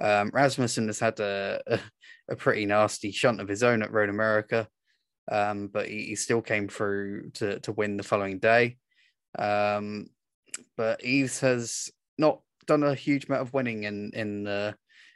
Um, 0.00 0.30
Rasmussen 0.32 0.86
has 0.86 1.00
had 1.00 1.18
a, 1.20 1.80
a, 2.28 2.36
pretty 2.36 2.66
nasty 2.66 3.10
shunt 3.10 3.40
of 3.40 3.48
his 3.48 3.62
own 3.62 3.82
at 3.82 3.92
Road 3.92 4.08
America, 4.08 4.68
um, 5.30 5.68
but 5.68 5.88
he, 5.88 6.06
he, 6.06 6.14
still 6.14 6.40
came 6.40 6.68
through 6.68 7.30
to, 7.34 7.58
to 7.60 7.72
win 7.72 7.96
the 7.96 8.04
following 8.04 8.38
day. 8.38 8.76
Um, 9.38 10.06
but 10.76 11.02
Eves 11.04 11.40
has 11.40 11.90
not 12.16 12.40
done 12.66 12.84
a 12.84 12.94
huge 12.94 13.26
amount 13.26 13.42
of 13.42 13.52
winning 13.52 13.84
in 13.84 14.12
in 14.14 14.46
uh, 14.46 14.72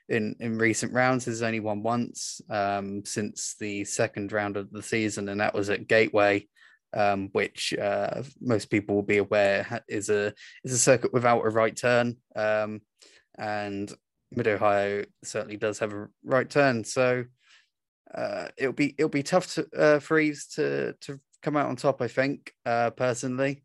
in 0.08 0.34
in 0.40 0.58
recent 0.58 0.92
rounds. 0.92 1.24
He's 1.24 1.42
only 1.42 1.60
won 1.60 1.82
once 1.82 2.40
um, 2.50 3.04
since 3.04 3.54
the 3.58 3.84
second 3.84 4.32
round 4.32 4.56
of 4.56 4.70
the 4.72 4.82
season, 4.82 5.28
and 5.28 5.40
that 5.40 5.54
was 5.54 5.70
at 5.70 5.86
Gateway 5.86 6.48
um, 6.94 7.28
which 7.32 7.74
uh, 7.74 8.22
most 8.40 8.70
people 8.70 8.94
will 8.94 9.02
be 9.02 9.18
aware 9.18 9.82
is 9.88 10.08
a 10.10 10.34
is 10.64 10.72
a 10.72 10.78
circuit 10.78 11.12
without 11.12 11.46
a 11.46 11.50
right 11.50 11.76
turn, 11.76 12.16
um, 12.36 12.80
and 13.38 13.92
Mid 14.30 14.48
Ohio 14.48 15.04
certainly 15.24 15.56
does 15.56 15.78
have 15.78 15.92
a 15.92 16.08
right 16.24 16.48
turn. 16.48 16.84
So 16.84 17.24
uh, 18.14 18.48
it'll 18.56 18.72
be 18.72 18.94
it'll 18.98 19.08
be 19.08 19.22
tough 19.22 19.54
to, 19.54 19.66
uh, 19.76 19.98
for 19.98 20.18
Eves 20.18 20.46
to 20.54 20.94
to 21.02 21.20
come 21.42 21.56
out 21.56 21.68
on 21.68 21.76
top. 21.76 22.02
I 22.02 22.08
think 22.08 22.52
uh, 22.66 22.90
personally, 22.90 23.64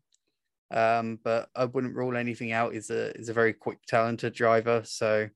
um, 0.70 1.18
but 1.22 1.48
I 1.54 1.64
wouldn't 1.66 1.96
rule 1.96 2.16
anything 2.16 2.52
out. 2.52 2.74
He's 2.74 2.90
a 2.90 3.16
is 3.18 3.28
a 3.28 3.34
very 3.34 3.52
quick, 3.52 3.78
talented 3.86 4.34
driver. 4.34 4.82
So 4.84 5.28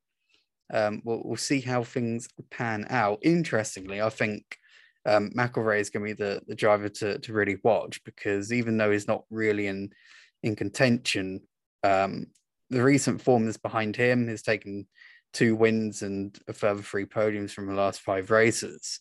um, 0.72 1.02
we'll, 1.04 1.22
we'll 1.24 1.36
see 1.36 1.60
how 1.60 1.84
things 1.84 2.28
pan 2.50 2.86
out. 2.88 3.18
Interestingly, 3.22 4.00
I 4.00 4.08
think 4.08 4.58
um, 5.06 5.30
McElrea 5.36 5.80
is 5.80 5.90
going 5.90 6.06
to 6.06 6.14
be 6.14 6.24
the, 6.24 6.40
the 6.46 6.54
driver 6.54 6.88
to, 6.88 7.18
to 7.18 7.32
really 7.32 7.58
watch 7.62 8.02
because 8.04 8.52
even 8.52 8.76
though 8.76 8.90
he's 8.90 9.08
not 9.08 9.24
really 9.30 9.66
in 9.66 9.90
in 10.42 10.56
contention, 10.56 11.40
um, 11.84 12.26
the 12.70 12.82
recent 12.82 13.20
form 13.20 13.44
that's 13.44 13.56
behind 13.56 13.94
him 13.94 14.26
has 14.26 14.42
taken 14.42 14.86
two 15.32 15.54
wins 15.54 16.02
and 16.02 16.36
a 16.48 16.52
further 16.52 16.82
three 16.82 17.04
podiums 17.04 17.52
from 17.52 17.66
the 17.66 17.74
last 17.74 18.00
five 18.00 18.30
races, 18.30 19.00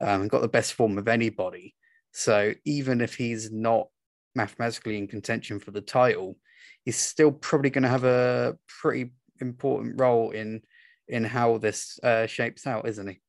um, 0.00 0.28
got 0.28 0.40
the 0.40 0.48
best 0.48 0.72
form 0.72 0.96
of 0.96 1.08
anybody. 1.08 1.74
So 2.12 2.54
even 2.64 3.00
if 3.00 3.14
he's 3.14 3.52
not 3.52 3.88
mathematically 4.34 4.96
in 4.96 5.08
contention 5.08 5.60
for 5.60 5.72
the 5.72 5.80
title, 5.80 6.36
he's 6.84 6.96
still 6.96 7.32
probably 7.32 7.70
going 7.70 7.82
to 7.82 7.88
have 7.88 8.04
a 8.04 8.56
pretty 8.80 9.12
important 9.40 10.00
role 10.00 10.30
in 10.30 10.62
in 11.08 11.24
how 11.24 11.58
this 11.58 11.98
uh, 12.02 12.26
shapes 12.26 12.66
out, 12.66 12.86
isn't 12.86 13.08
he? 13.08 13.20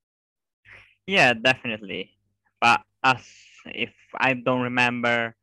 Yeah, 1.09 1.33
definitely. 1.33 2.11
But 2.61 2.81
as 3.03 3.25
if 3.65 3.93
I 4.15 4.33
don't 4.33 4.61
remember 4.61 5.35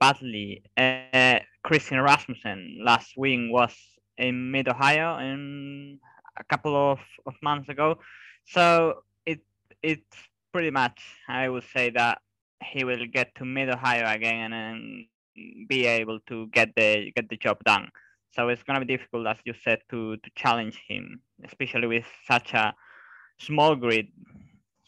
badly, 0.00 0.64
uh, 0.76 1.38
Christian 1.62 2.00
Rasmussen 2.00 2.80
last 2.84 3.12
win 3.16 3.50
was 3.52 3.74
in 4.18 4.50
Mid 4.50 4.68
Ohio 4.68 5.18
in 5.18 5.98
a 6.38 6.44
couple 6.44 6.74
of, 6.74 6.98
of 7.26 7.34
months 7.42 7.68
ago. 7.68 7.98
So 8.46 9.04
it 9.26 9.40
it's 9.82 10.16
pretty 10.52 10.70
much 10.70 11.00
I 11.28 11.48
would 11.48 11.64
say 11.72 11.90
that 11.90 12.18
he 12.64 12.84
will 12.84 13.06
get 13.06 13.34
to 13.36 13.44
Mid 13.44 13.70
Ohio 13.70 14.06
again 14.12 14.52
and 14.52 15.06
be 15.68 15.86
able 15.86 16.18
to 16.28 16.48
get 16.48 16.74
the 16.74 17.12
get 17.14 17.28
the 17.28 17.36
job 17.36 17.62
done. 17.64 17.90
So 18.34 18.48
it's 18.48 18.62
gonna 18.64 18.80
be 18.80 18.86
difficult, 18.96 19.26
as 19.28 19.38
you 19.44 19.54
said, 19.62 19.80
to 19.90 20.16
to 20.16 20.30
challenge 20.34 20.80
him, 20.88 21.20
especially 21.44 21.86
with 21.86 22.06
such 22.26 22.54
a 22.54 22.74
small 23.38 23.76
grid. 23.76 24.08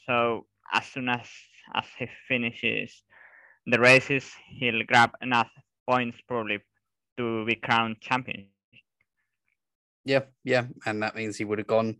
So 0.06 0.46
as 0.72 0.86
soon 0.86 1.08
as 1.08 1.28
as 1.74 1.84
he 1.98 2.08
finishes 2.28 3.02
the 3.66 3.78
races, 3.78 4.30
he'll 4.48 4.82
grab 4.84 5.10
enough 5.22 5.50
points 5.88 6.18
probably 6.26 6.58
to 7.16 7.44
be 7.44 7.54
crowned 7.54 8.00
champion. 8.00 8.48
Yeah, 10.04 10.22
yeah, 10.44 10.66
and 10.86 11.02
that 11.02 11.14
means 11.14 11.36
he 11.36 11.44
would 11.44 11.58
have 11.58 11.66
gone 11.66 11.96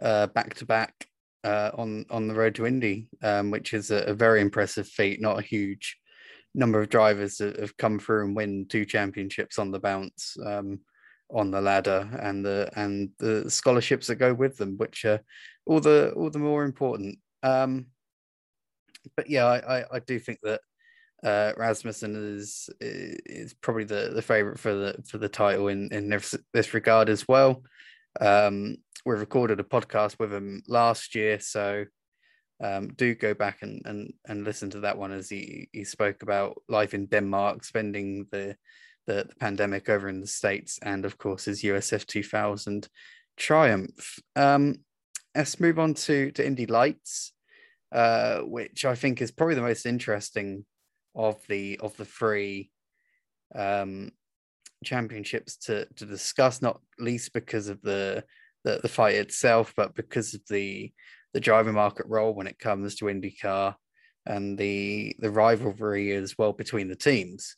uh, 0.00 0.28
back 0.28 0.54
to 0.54 0.66
back 0.66 1.06
uh, 1.42 1.70
on 1.74 2.04
on 2.10 2.28
the 2.28 2.34
road 2.34 2.54
to 2.56 2.66
Indy, 2.66 3.08
um, 3.22 3.50
which 3.50 3.74
is 3.74 3.90
a, 3.90 4.04
a, 4.04 4.14
very 4.14 4.40
impressive 4.40 4.86
feat. 4.86 5.20
Not 5.20 5.38
a 5.38 5.42
huge 5.42 5.96
number 6.54 6.80
of 6.80 6.88
drivers 6.88 7.36
that 7.38 7.58
have 7.58 7.76
come 7.76 7.98
through 7.98 8.26
and 8.26 8.36
win 8.36 8.66
two 8.68 8.84
championships 8.84 9.58
on 9.58 9.70
the 9.70 9.80
bounce 9.80 10.36
um, 10.44 10.80
on 11.30 11.50
the 11.50 11.60
ladder, 11.60 12.08
and 12.20 12.44
the 12.44 12.70
and 12.76 13.10
the 13.18 13.50
scholarships 13.50 14.06
that 14.06 14.16
go 14.16 14.32
with 14.32 14.56
them, 14.56 14.76
which 14.76 15.04
are 15.04 15.20
all 15.66 15.80
the 15.80 16.12
all 16.12 16.30
the 16.30 16.38
more 16.38 16.64
important. 16.64 17.18
Um, 17.42 17.86
but 19.16 19.30
yeah, 19.30 19.46
I, 19.46 19.78
I, 19.78 19.84
I 19.92 19.98
do 20.00 20.18
think 20.18 20.40
that 20.42 20.60
uh, 21.22 21.52
Rasmussen 21.56 22.36
is 22.38 22.70
is 22.80 23.54
probably 23.54 23.84
the, 23.84 24.10
the 24.14 24.22
favorite 24.22 24.58
for 24.58 24.74
the 24.74 25.02
for 25.06 25.18
the 25.18 25.28
title 25.28 25.68
in 25.68 25.88
in 25.92 26.08
this, 26.08 26.74
regard 26.74 27.08
as 27.08 27.28
well. 27.28 27.62
Um, 28.20 28.76
we 29.04 29.14
recorded 29.14 29.60
a 29.60 29.64
podcast 29.64 30.18
with 30.18 30.32
him 30.32 30.62
last 30.66 31.14
year, 31.14 31.38
so 31.40 31.84
um, 32.62 32.88
do 32.88 33.14
go 33.14 33.34
back 33.34 33.58
and, 33.62 33.82
and 33.84 34.12
and 34.26 34.44
listen 34.44 34.70
to 34.70 34.80
that 34.80 34.98
one 34.98 35.12
as 35.12 35.28
he 35.28 35.68
he 35.72 35.84
spoke 35.84 36.22
about 36.22 36.62
life 36.68 36.94
in 36.94 37.06
Denmark, 37.06 37.64
spending 37.64 38.26
the 38.30 38.56
the, 39.06 39.24
the 39.28 39.34
pandemic 39.36 39.88
over 39.88 40.08
in 40.08 40.20
the 40.20 40.26
states, 40.26 40.78
and 40.82 41.04
of 41.04 41.18
course 41.18 41.44
his 41.44 41.62
USF 41.62 42.06
2000 42.06 42.88
triumph. 43.36 44.18
Um, 44.36 44.76
let's 45.34 45.60
move 45.60 45.78
on 45.78 45.94
to 45.94 46.30
to 46.32 46.46
Indy 46.46 46.66
Lights, 46.66 47.32
uh, 47.92 48.40
which 48.40 48.84
I 48.84 48.94
think 48.94 49.20
is 49.20 49.30
probably 49.30 49.54
the 49.54 49.62
most 49.62 49.86
interesting 49.86 50.64
of 51.14 51.36
the 51.48 51.78
of 51.80 51.96
the 51.96 52.04
three 52.04 52.70
um, 53.54 54.10
championships 54.84 55.56
to 55.56 55.86
to 55.96 56.06
discuss, 56.06 56.62
not 56.62 56.80
least 56.98 57.32
because 57.32 57.68
of 57.68 57.80
the, 57.82 58.24
the 58.64 58.80
the 58.82 58.88
fight 58.88 59.16
itself, 59.16 59.72
but 59.76 59.94
because 59.94 60.34
of 60.34 60.40
the 60.48 60.92
the 61.32 61.40
driver 61.40 61.72
market 61.72 62.06
role 62.08 62.34
when 62.34 62.46
it 62.46 62.58
comes 62.58 62.96
to 62.96 63.04
IndyCar 63.06 63.74
and 64.26 64.58
the 64.58 65.14
the 65.18 65.30
rivalry 65.30 66.12
as 66.12 66.36
well 66.36 66.52
between 66.52 66.88
the 66.88 66.96
teams. 66.96 67.56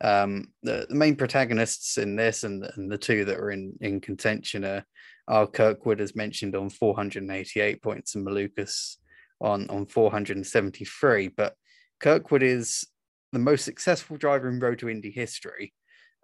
Um, 0.00 0.48
the, 0.64 0.86
the 0.88 0.96
main 0.96 1.14
protagonists 1.14 1.96
in 1.96 2.16
this 2.16 2.42
and, 2.42 2.68
and 2.74 2.90
the 2.90 2.98
two 2.98 3.24
that 3.24 3.38
are 3.38 3.52
in, 3.52 3.74
in 3.80 4.00
contention 4.00 4.64
are, 4.64 4.84
are 5.28 5.46
Kirkwood, 5.46 6.00
as 6.00 6.16
mentioned, 6.16 6.56
on 6.56 6.70
488 6.70 7.82
points 7.82 8.14
and 8.14 8.26
Malukas 8.26 8.96
on, 9.40 9.68
on 9.70 9.86
473. 9.86 11.28
But 11.28 11.54
Kirkwood 12.00 12.42
is 12.42 12.86
the 13.32 13.38
most 13.38 13.64
successful 13.64 14.16
driver 14.16 14.48
in 14.48 14.60
Road 14.60 14.78
to 14.80 14.90
Indy 14.90 15.10
history, 15.10 15.72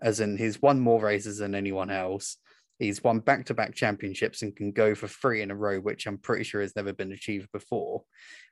as 0.02 0.20
in 0.20 0.36
he's 0.36 0.60
won 0.60 0.80
more 0.80 1.00
races 1.00 1.38
than 1.38 1.54
anyone 1.54 1.90
else. 1.90 2.36
He's 2.78 3.02
won 3.02 3.18
back 3.20 3.46
to 3.46 3.54
back 3.54 3.74
championships 3.74 4.42
and 4.42 4.54
can 4.54 4.70
go 4.70 4.94
for 4.94 5.08
three 5.08 5.42
in 5.42 5.50
a 5.50 5.56
row, 5.56 5.80
which 5.80 6.06
I'm 6.06 6.18
pretty 6.18 6.44
sure 6.44 6.60
has 6.60 6.76
never 6.76 6.92
been 6.92 7.12
achieved 7.12 7.50
before. 7.52 8.04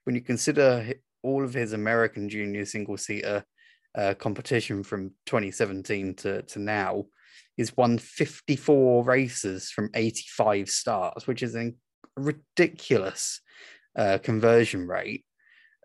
When 0.05 0.17
you 0.17 0.21
consider 0.21 0.95
all 1.23 1.45
of 1.45 1.55
his 1.55 1.73
American 1.73 2.29
junior 2.29 2.65
single 2.65 2.97
seater 2.97 3.45
uh, 3.97 4.15
competition 4.15 4.83
from 4.83 5.11
2017 5.26 6.15
to, 6.15 6.43
to 6.43 6.59
now, 6.59 7.05
he's 7.57 7.77
won 7.77 7.99
54 7.99 9.05
races 9.05 9.71
from 9.71 9.91
85 9.95 10.69
starts, 10.69 11.27
which 11.27 11.43
is 11.43 11.57
a 11.57 11.73
ridiculous 12.17 13.41
uh, 13.97 14.19
conversion 14.23 14.87
rate. 14.87 15.25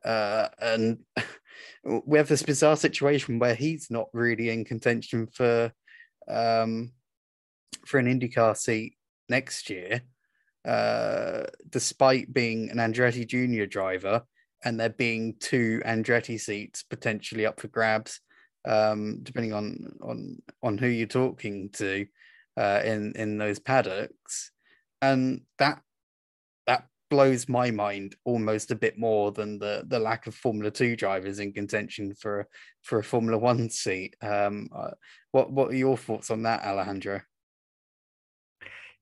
Uh, 0.03 0.47
and 0.59 0.99
we 2.05 2.17
have 2.17 2.27
this 2.27 2.43
bizarre 2.43 2.77
situation 2.77 3.39
where 3.39 3.55
he's 3.55 3.87
not 3.89 4.07
really 4.13 4.49
in 4.49 4.65
contention 4.65 5.27
for 5.27 5.71
um, 6.27 6.91
for 7.85 7.97
an 7.97 8.05
IndyCar 8.05 8.55
seat 8.55 8.95
next 9.29 9.69
year, 9.69 10.01
uh, 10.65 11.43
despite 11.69 12.33
being 12.33 12.69
an 12.69 12.77
Andretti 12.77 13.25
Junior 13.25 13.65
driver, 13.65 14.23
and 14.63 14.79
there 14.79 14.89
being 14.89 15.35
two 15.39 15.81
Andretti 15.85 16.39
seats 16.39 16.83
potentially 16.83 17.45
up 17.45 17.59
for 17.59 17.67
grabs, 17.69 18.19
um, 18.65 19.19
depending 19.23 19.53
on 19.53 19.93
on 20.01 20.41
on 20.61 20.77
who 20.77 20.87
you're 20.87 21.07
talking 21.07 21.69
to 21.73 22.05
uh, 22.57 22.81
in 22.83 23.13
in 23.15 23.37
those 23.37 23.59
paddocks, 23.59 24.51
and 25.01 25.41
that 25.57 25.81
that 26.67 26.87
blows 27.09 27.49
my 27.49 27.71
mind 27.71 28.15
almost 28.23 28.71
a 28.71 28.75
bit 28.75 28.97
more 28.97 29.31
than 29.31 29.59
the 29.59 29.83
the 29.87 29.99
lack 29.99 30.27
of 30.27 30.35
Formula 30.35 30.71
Two 30.71 30.95
drivers 30.95 31.39
in 31.39 31.53
contention 31.53 32.13
for 32.13 32.47
for 32.81 32.99
a 32.99 33.03
Formula 33.03 33.37
One 33.37 33.69
seat. 33.69 34.15
Um, 34.21 34.69
uh, 34.75 34.91
what 35.31 35.51
what 35.51 35.69
are 35.69 35.75
your 35.75 35.97
thoughts 35.97 36.31
on 36.31 36.43
that, 36.43 36.63
Alejandro? 36.63 37.21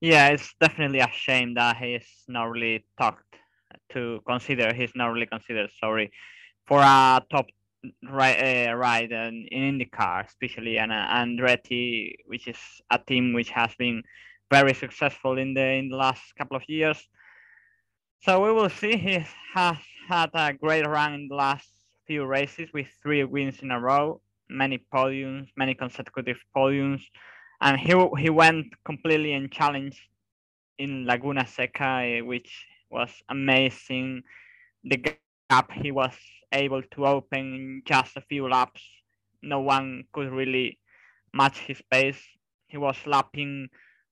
Yeah, 0.01 0.29
it's 0.29 0.53
definitely 0.61 0.99
a 0.99 1.09
shame 1.11 1.55
that 1.55 1.75
he's 1.75 2.07
not 2.27 2.45
really 2.45 2.85
talked 2.97 3.35
to 3.91 4.21
consider. 4.25 4.73
He's 4.73 4.93
not 4.95 5.07
really 5.07 5.25
considered. 5.25 5.69
Sorry, 5.79 6.11
for 6.67 6.79
a 6.79 7.21
top 7.29 7.47
right 8.09 8.69
uh, 8.69 8.73
ride 8.73 9.11
in, 9.11 9.47
in 9.51 9.79
IndyCar, 9.79 10.25
especially 10.25 10.77
an 10.77 10.91
uh, 10.91 11.07
Andretti, 11.11 12.15
which 12.25 12.47
is 12.47 12.57
a 12.91 12.99
team 12.99 13.33
which 13.33 13.49
has 13.51 13.73
been 13.75 14.03
very 14.51 14.73
successful 14.73 15.37
in 15.37 15.53
the 15.53 15.65
in 15.65 15.89
the 15.89 15.97
last 15.97 16.35
couple 16.37 16.57
of 16.57 16.63
years 16.67 17.07
so 18.21 18.43
we 18.43 18.51
will 18.51 18.69
see. 18.69 18.97
He 18.97 19.25
has 19.53 19.77
had 20.07 20.29
a 20.33 20.51
great 20.51 20.85
run 20.85 21.13
in 21.13 21.27
the 21.29 21.35
last 21.35 21.69
few 22.05 22.25
races 22.25 22.69
with 22.73 22.87
three 23.01 23.23
wins 23.23 23.59
in 23.61 23.71
a 23.71 23.79
row, 23.79 24.19
many 24.49 24.83
podiums, 24.93 25.47
many 25.55 25.73
consecutive 25.73 26.37
podiums, 26.55 27.01
and 27.61 27.79
he 27.79 27.93
he 28.17 28.29
went 28.29 28.67
completely 28.83 29.33
unchallenged 29.33 30.01
in 30.77 31.05
Laguna 31.05 31.47
Seca, 31.47 32.21
which 32.25 32.65
was 32.89 33.09
amazing. 33.29 34.23
The 34.83 34.97
gap 35.49 35.71
he 35.71 35.91
was 35.91 36.13
able 36.51 36.81
to 36.81 37.05
open 37.05 37.39
in 37.39 37.81
just 37.85 38.17
a 38.17 38.21
few 38.21 38.47
laps. 38.47 38.81
No 39.41 39.61
one 39.61 40.03
could 40.13 40.31
really 40.31 40.79
match 41.33 41.59
his 41.59 41.81
pace. 41.91 42.21
He 42.67 42.77
was 42.77 42.97
lapping 43.05 43.69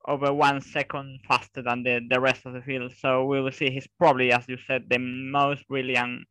over 0.07 0.33
one 0.33 0.61
second 0.61 1.19
faster 1.27 1.61
than 1.61 1.83
the, 1.83 1.99
the 2.09 2.19
rest 2.19 2.45
of 2.45 2.53
the 2.53 2.61
field. 2.61 2.93
So 2.97 3.25
we 3.25 3.41
will 3.41 3.51
see 3.51 3.69
he's 3.69 3.87
probably, 3.99 4.31
as 4.31 4.45
you 4.47 4.57
said, 4.65 4.85
the 4.89 4.99
most 4.99 5.67
brilliant 5.67 6.25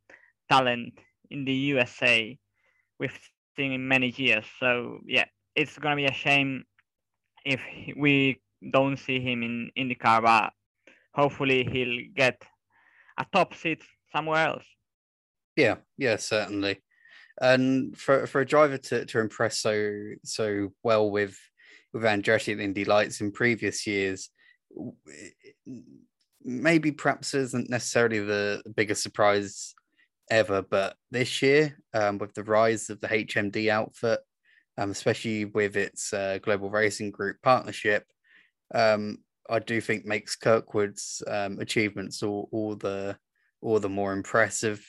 talent 0.50 0.94
in 1.30 1.44
the 1.44 1.52
USA 1.52 2.38
we've 2.98 3.18
seen 3.56 3.72
in 3.72 3.86
many 3.86 4.12
years. 4.16 4.44
So 4.58 5.00
yeah, 5.06 5.26
it's 5.54 5.78
gonna 5.78 5.96
be 5.96 6.06
a 6.06 6.12
shame 6.12 6.64
if 7.44 7.60
we 7.96 8.40
don't 8.72 8.96
see 8.96 9.20
him 9.20 9.42
in 9.42 9.70
IndyCar, 9.78 10.22
but 10.22 10.52
hopefully 11.14 11.68
he'll 11.70 11.98
get 12.14 12.42
a 13.18 13.26
top 13.32 13.54
seat 13.54 13.82
somewhere 14.12 14.46
else. 14.46 14.64
Yeah, 15.56 15.76
yeah, 15.96 16.16
certainly. 16.16 16.82
And 17.40 17.96
for, 17.96 18.26
for 18.26 18.40
a 18.40 18.46
driver 18.46 18.78
to, 18.78 19.04
to 19.06 19.20
impress 19.20 19.58
so 19.58 20.12
so 20.24 20.72
well 20.82 21.10
with 21.10 21.38
with 21.92 22.02
Andretti 22.02 22.52
and 22.52 22.60
Indy 22.60 22.84
Lights 22.84 23.20
in 23.20 23.32
previous 23.32 23.86
years, 23.86 24.30
maybe 26.44 26.92
perhaps 26.92 27.34
isn't 27.34 27.70
necessarily 27.70 28.20
the 28.20 28.62
biggest 28.76 29.02
surprise 29.02 29.74
ever, 30.30 30.62
but 30.62 30.96
this 31.10 31.42
year, 31.42 31.78
um, 31.94 32.18
with 32.18 32.34
the 32.34 32.44
rise 32.44 32.90
of 32.90 33.00
the 33.00 33.08
HMD 33.08 33.68
outfit, 33.68 34.20
um, 34.78 34.90
especially 34.90 35.44
with 35.46 35.76
its 35.76 36.12
uh, 36.12 36.38
global 36.42 36.70
racing 36.70 37.10
group 37.10 37.36
partnership, 37.42 38.04
um, 38.74 39.18
I 39.48 39.58
do 39.60 39.80
think 39.80 40.04
makes 40.04 40.36
Kirkwood's 40.36 41.22
um, 41.26 41.60
achievements 41.60 42.22
all, 42.22 42.48
all 42.52 42.74
the 42.76 43.16
all 43.62 43.80
the 43.80 43.88
more 43.88 44.12
impressive. 44.12 44.84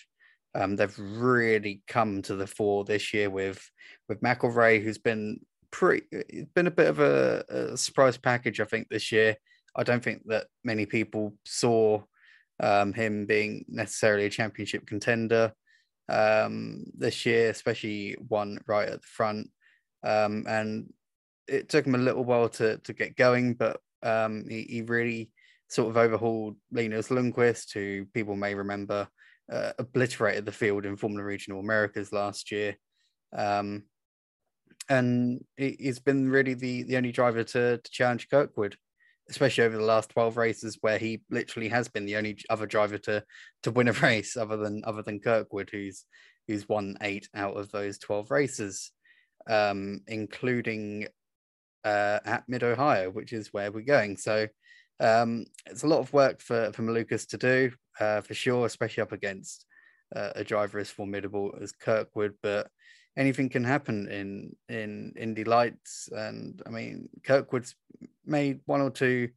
Um, 0.55 0.75
they've 0.75 0.97
really 0.97 1.81
come 1.87 2.21
to 2.23 2.35
the 2.35 2.47
fore 2.47 2.83
this 2.83 3.13
year 3.13 3.29
with 3.29 3.69
with 4.09 4.21
McElrea, 4.21 4.81
who's 4.81 4.97
been 4.97 5.39
pretty 5.71 6.07
been 6.55 6.67
a 6.67 6.71
bit 6.71 6.87
of 6.87 6.99
a, 6.99 7.43
a, 7.49 7.77
surprise 7.77 8.17
package, 8.17 8.59
I 8.59 8.65
think, 8.65 8.87
this 8.89 9.11
year. 9.11 9.35
I 9.75 9.83
don't 9.83 10.03
think 10.03 10.23
that 10.27 10.47
many 10.63 10.85
people 10.85 11.35
saw 11.45 12.01
um, 12.59 12.93
him 12.93 13.25
being 13.25 13.65
necessarily 13.67 14.25
a 14.25 14.29
championship 14.29 14.87
contender 14.87 15.53
um, 16.09 16.85
this 16.97 17.25
year, 17.25 17.49
especially 17.49 18.15
one 18.27 18.59
right 18.67 18.89
at 18.89 19.01
the 19.01 19.07
front. 19.07 19.49
Um, 20.03 20.45
and 20.47 20.91
it 21.47 21.69
took 21.69 21.85
him 21.85 21.95
a 21.95 21.99
little 21.99 22.23
while 22.23 22.49
to 22.49 22.77
to 22.79 22.93
get 22.93 23.15
going, 23.15 23.53
but 23.53 23.79
um, 24.03 24.45
he, 24.49 24.63
he 24.63 24.81
really 24.81 25.31
sort 25.69 25.89
of 25.89 25.97
overhauled 25.97 26.55
Linus 26.71 27.09
Lundqvist, 27.09 27.73
who 27.73 28.05
people 28.13 28.35
may 28.35 28.55
remember 28.55 29.07
uh, 29.51 29.71
obliterated 29.79 30.45
the 30.45 30.51
field 30.51 30.85
in 30.85 30.97
Formula 30.97 31.23
Regional 31.23 31.59
Americas 31.59 32.11
last 32.11 32.51
year. 32.51 32.75
Um, 33.35 33.83
and 34.89 35.43
he's 35.57 35.99
been 35.99 36.29
really 36.29 36.53
the, 36.53 36.83
the 36.83 36.97
only 36.97 37.11
driver 37.11 37.43
to, 37.43 37.77
to 37.77 37.91
challenge 37.91 38.29
Kirkwood, 38.29 38.77
especially 39.29 39.65
over 39.65 39.77
the 39.77 39.83
last 39.83 40.09
12 40.11 40.37
races 40.37 40.77
where 40.81 40.97
he 40.97 41.21
literally 41.29 41.69
has 41.69 41.87
been 41.87 42.05
the 42.05 42.15
only 42.15 42.37
other 42.49 42.65
driver 42.65 42.97
to 42.99 43.23
to 43.63 43.71
win 43.71 43.89
a 43.89 43.91
race 44.03 44.37
other 44.37 44.57
than 44.57 44.83
other 44.85 45.01
than 45.01 45.19
Kirkwood, 45.19 45.69
who's 45.71 46.05
who's 46.47 46.69
won 46.69 46.97
eight 47.01 47.27
out 47.35 47.57
of 47.57 47.71
those 47.71 47.97
12 47.97 48.31
races, 48.31 48.91
um, 49.49 50.01
including 50.07 51.07
uh, 51.83 52.19
at 52.25 52.43
Mid 52.47 52.63
Ohio, 52.63 53.09
which 53.09 53.33
is 53.33 53.51
where 53.51 53.71
we're 53.71 53.81
going. 53.81 54.17
So 54.17 54.47
um, 54.99 55.45
it's 55.65 55.83
a 55.83 55.87
lot 55.87 55.99
of 55.99 56.13
work 56.13 56.41
for, 56.41 56.71
for 56.71 56.83
Malukas 56.83 57.27
to 57.29 57.37
do, 57.37 57.71
uh, 57.99 58.21
for 58.21 58.33
sure, 58.33 58.65
especially 58.65 59.01
up 59.01 59.11
against 59.11 59.65
uh, 60.15 60.31
a 60.35 60.43
driver 60.43 60.79
as 60.79 60.89
formidable 60.89 61.53
as 61.61 61.71
Kirkwood. 61.71 62.35
But 62.41 62.69
anything 63.17 63.49
can 63.49 63.63
happen 63.63 64.09
in 64.09 64.55
in 64.69 65.13
Indy 65.17 65.43
Lights, 65.43 66.09
and 66.11 66.61
I 66.65 66.69
mean 66.69 67.09
Kirkwood's 67.23 67.75
made 68.25 68.59
one 68.65 68.81
or 68.81 68.91
two 68.91 69.29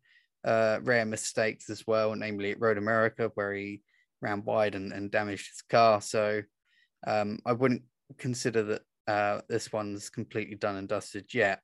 uh, 0.44 0.78
rare 0.82 1.04
mistakes 1.04 1.70
as 1.70 1.86
well, 1.86 2.14
namely 2.14 2.52
at 2.52 2.60
Road 2.60 2.78
America 2.78 3.30
where 3.34 3.54
he 3.54 3.82
ran 4.22 4.44
wide 4.44 4.74
and, 4.74 4.92
and 4.92 5.10
damaged 5.10 5.48
his 5.48 5.62
car. 5.62 6.00
So 6.00 6.42
um, 7.06 7.38
I 7.46 7.52
wouldn't 7.52 7.82
consider 8.18 8.62
that 8.64 8.82
uh, 9.06 9.40
this 9.48 9.72
one's 9.72 10.10
completely 10.10 10.56
done 10.56 10.76
and 10.76 10.88
dusted 10.88 11.32
yet. 11.32 11.60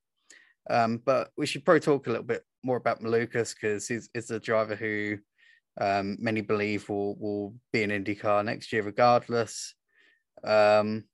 Um, 0.69 1.01
but 1.05 1.31
we 1.37 1.47
should 1.47 1.65
probably 1.65 1.81
talk 1.81 2.07
a 2.07 2.11
little 2.11 2.25
bit 2.25 2.43
more 2.63 2.77
about 2.77 3.03
Malukas 3.03 3.55
because 3.55 3.87
he's, 3.87 4.09
he's 4.13 4.31
a 4.31 4.41
driver 4.41 4.75
who 4.75 5.19
um, 5.81 6.17
many 6.19 6.41
believe 6.41 6.89
will, 6.89 7.17
will 7.17 7.55
be 7.73 7.83
an 7.83 7.91
IndyCar 7.91 8.45
next 8.45 8.73
year, 8.73 8.83
regardless. 8.83 9.75
Um, 10.45 11.05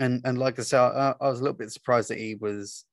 and 0.00 0.22
and 0.24 0.38
like 0.38 0.58
I 0.58 0.62
said, 0.62 0.80
I, 0.80 1.14
I, 1.20 1.28
was 1.28 1.40
a 1.40 1.42
little 1.42 1.56
bit 1.56 1.70
surprised 1.70 2.10
that 2.10 2.18
he 2.18 2.34
was 2.34 2.84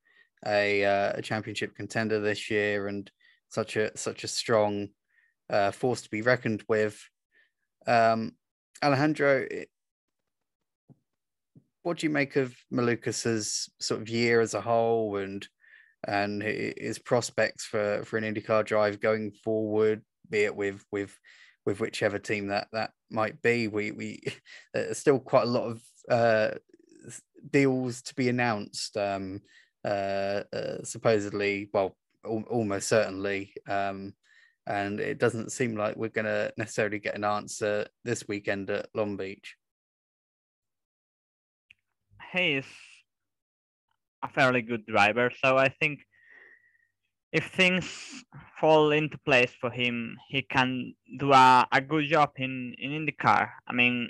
a, 0.45 0.83
uh, 0.85 1.13
a 1.15 1.21
championship 1.21 1.75
contender 1.75 2.19
this 2.19 2.49
year 2.49 2.87
and 2.87 3.09
such 3.49 3.75
a 3.77 3.95
such 3.97 4.23
a 4.23 4.27
strong 4.27 4.89
uh, 5.49 5.71
force 5.71 6.01
to 6.01 6.09
be 6.09 6.21
reckoned 6.21 6.63
with. 6.67 7.01
Um, 7.87 8.33
Alejandro, 8.83 9.47
what 11.83 11.97
do 11.97 12.05
you 12.05 12.11
make 12.11 12.35
of 12.35 12.55
Malukas's 12.71 13.69
sort 13.79 14.01
of 14.01 14.09
year 14.09 14.41
as 14.41 14.53
a 14.53 14.61
whole 14.61 15.17
and 15.17 15.47
and 16.07 16.41
his 16.41 16.99
prospects 16.99 17.65
for 17.65 18.03
for 18.05 18.17
an 18.17 18.23
IndyCar 18.23 18.65
drive 18.65 18.99
going 18.99 19.31
forward, 19.31 20.01
be 20.29 20.43
it 20.43 20.55
with 20.55 20.83
with 20.91 21.17
with 21.65 21.79
whichever 21.79 22.19
team 22.19 22.47
that 22.47 22.67
that 22.71 22.91
might 23.09 23.41
be. 23.41 23.67
We 23.67 23.91
we 23.91 24.21
there's 24.73 24.97
still 24.97 25.19
quite 25.19 25.43
a 25.43 25.51
lot 25.51 25.69
of 25.69 25.81
uh, 26.09 26.51
deals 27.49 28.01
to 28.03 28.15
be 28.15 28.29
announced. 28.29 28.97
Um, 28.97 29.41
uh, 29.85 30.43
uh, 30.51 30.83
supposedly, 30.83 31.69
well, 31.73 31.95
al- 32.25 32.43
almost 32.49 32.87
certainly. 32.87 33.53
Um, 33.67 34.13
and 34.67 34.99
it 34.99 35.17
doesn't 35.17 35.51
seem 35.51 35.75
like 35.75 35.95
we're 35.95 36.09
going 36.09 36.25
to 36.25 36.53
necessarily 36.57 36.99
get 36.99 37.15
an 37.15 37.23
answer 37.23 37.87
this 38.03 38.27
weekend 38.27 38.69
at 38.69 38.87
Long 38.93 39.17
Beach. 39.17 39.55
He 42.31 42.61
a 44.21 44.29
fairly 44.29 44.61
good 44.61 44.85
driver, 44.85 45.31
so 45.43 45.57
I 45.57 45.69
think 45.69 46.01
if 47.31 47.51
things 47.51 48.23
fall 48.59 48.91
into 48.91 49.17
place 49.19 49.51
for 49.59 49.69
him, 49.69 50.17
he 50.29 50.41
can 50.41 50.93
do 51.19 51.31
a, 51.31 51.67
a 51.71 51.81
good 51.81 52.07
job 52.07 52.31
in, 52.37 52.75
in 52.79 52.91
IndyCar. 52.91 53.49
I 53.67 53.73
mean, 53.73 54.09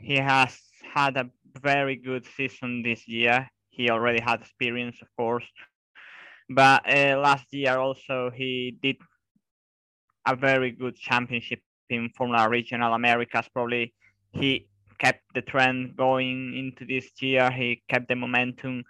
he 0.00 0.16
has 0.16 0.58
had 0.94 1.16
a 1.16 1.30
very 1.60 1.96
good 1.96 2.26
season 2.36 2.82
this 2.82 3.06
year. 3.06 3.48
He 3.70 3.90
already 3.90 4.20
had 4.20 4.40
experience, 4.40 4.96
of 5.00 5.08
course, 5.16 5.44
but 6.50 6.82
uh, 6.88 7.18
last 7.18 7.46
year 7.52 7.78
also 7.78 8.30
he 8.34 8.76
did 8.82 8.96
a 10.26 10.34
very 10.34 10.72
good 10.72 10.96
championship 10.96 11.60
in 11.88 12.10
Formula 12.16 12.48
Regional 12.48 12.94
Americas. 12.94 13.48
Probably 13.52 13.94
he 14.32 14.66
kept 14.98 15.22
the 15.34 15.42
trend 15.42 15.96
going 15.96 16.56
into 16.56 16.84
this 16.84 17.10
year. 17.22 17.50
He 17.50 17.82
kept 17.88 18.08
the 18.08 18.16
momentum, 18.16 18.82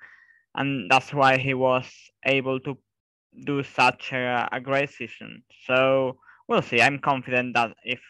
and 0.54 0.90
that's 0.90 1.12
why 1.12 1.36
he 1.36 1.52
was 1.52 1.86
able 2.24 2.58
to 2.60 2.78
do 3.44 3.62
such 3.62 4.12
a, 4.12 4.48
a 4.52 4.60
great 4.60 4.90
season. 4.90 5.42
So 5.66 6.18
we'll 6.48 6.62
see. 6.62 6.80
I'm 6.80 6.98
confident 6.98 7.54
that 7.54 7.74
if 7.84 8.00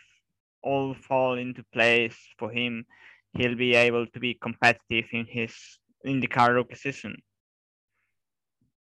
all 0.63 0.95
fall 0.95 1.39
into 1.39 1.65
place 1.73 2.17
for 2.39 2.51
him, 2.51 2.85
he'll 3.35 3.57
be 3.57 3.75
able 3.75 4.07
to 4.07 4.21
be 4.21 4.35
competitive 4.35 5.07
in 5.13 5.27
his 5.27 5.55
in 6.05 6.21
IndyCar 6.21 6.55
rookie 6.55 6.77
season. 6.77 7.17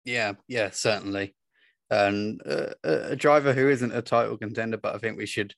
Yeah, 0.06 0.34
yeah, 0.48 0.70
certainly. 0.72 1.36
And 1.89 2.42
uh, 2.46 2.74
a 2.84 3.15
driver 3.15 3.54
who 3.54 3.70
isn't 3.70 3.96
a 3.96 4.02
title 4.02 4.38
contender, 4.38 4.78
but 4.78 4.96
I 4.96 5.00
think 5.00 5.18
we 5.18 5.26
should 5.26 5.54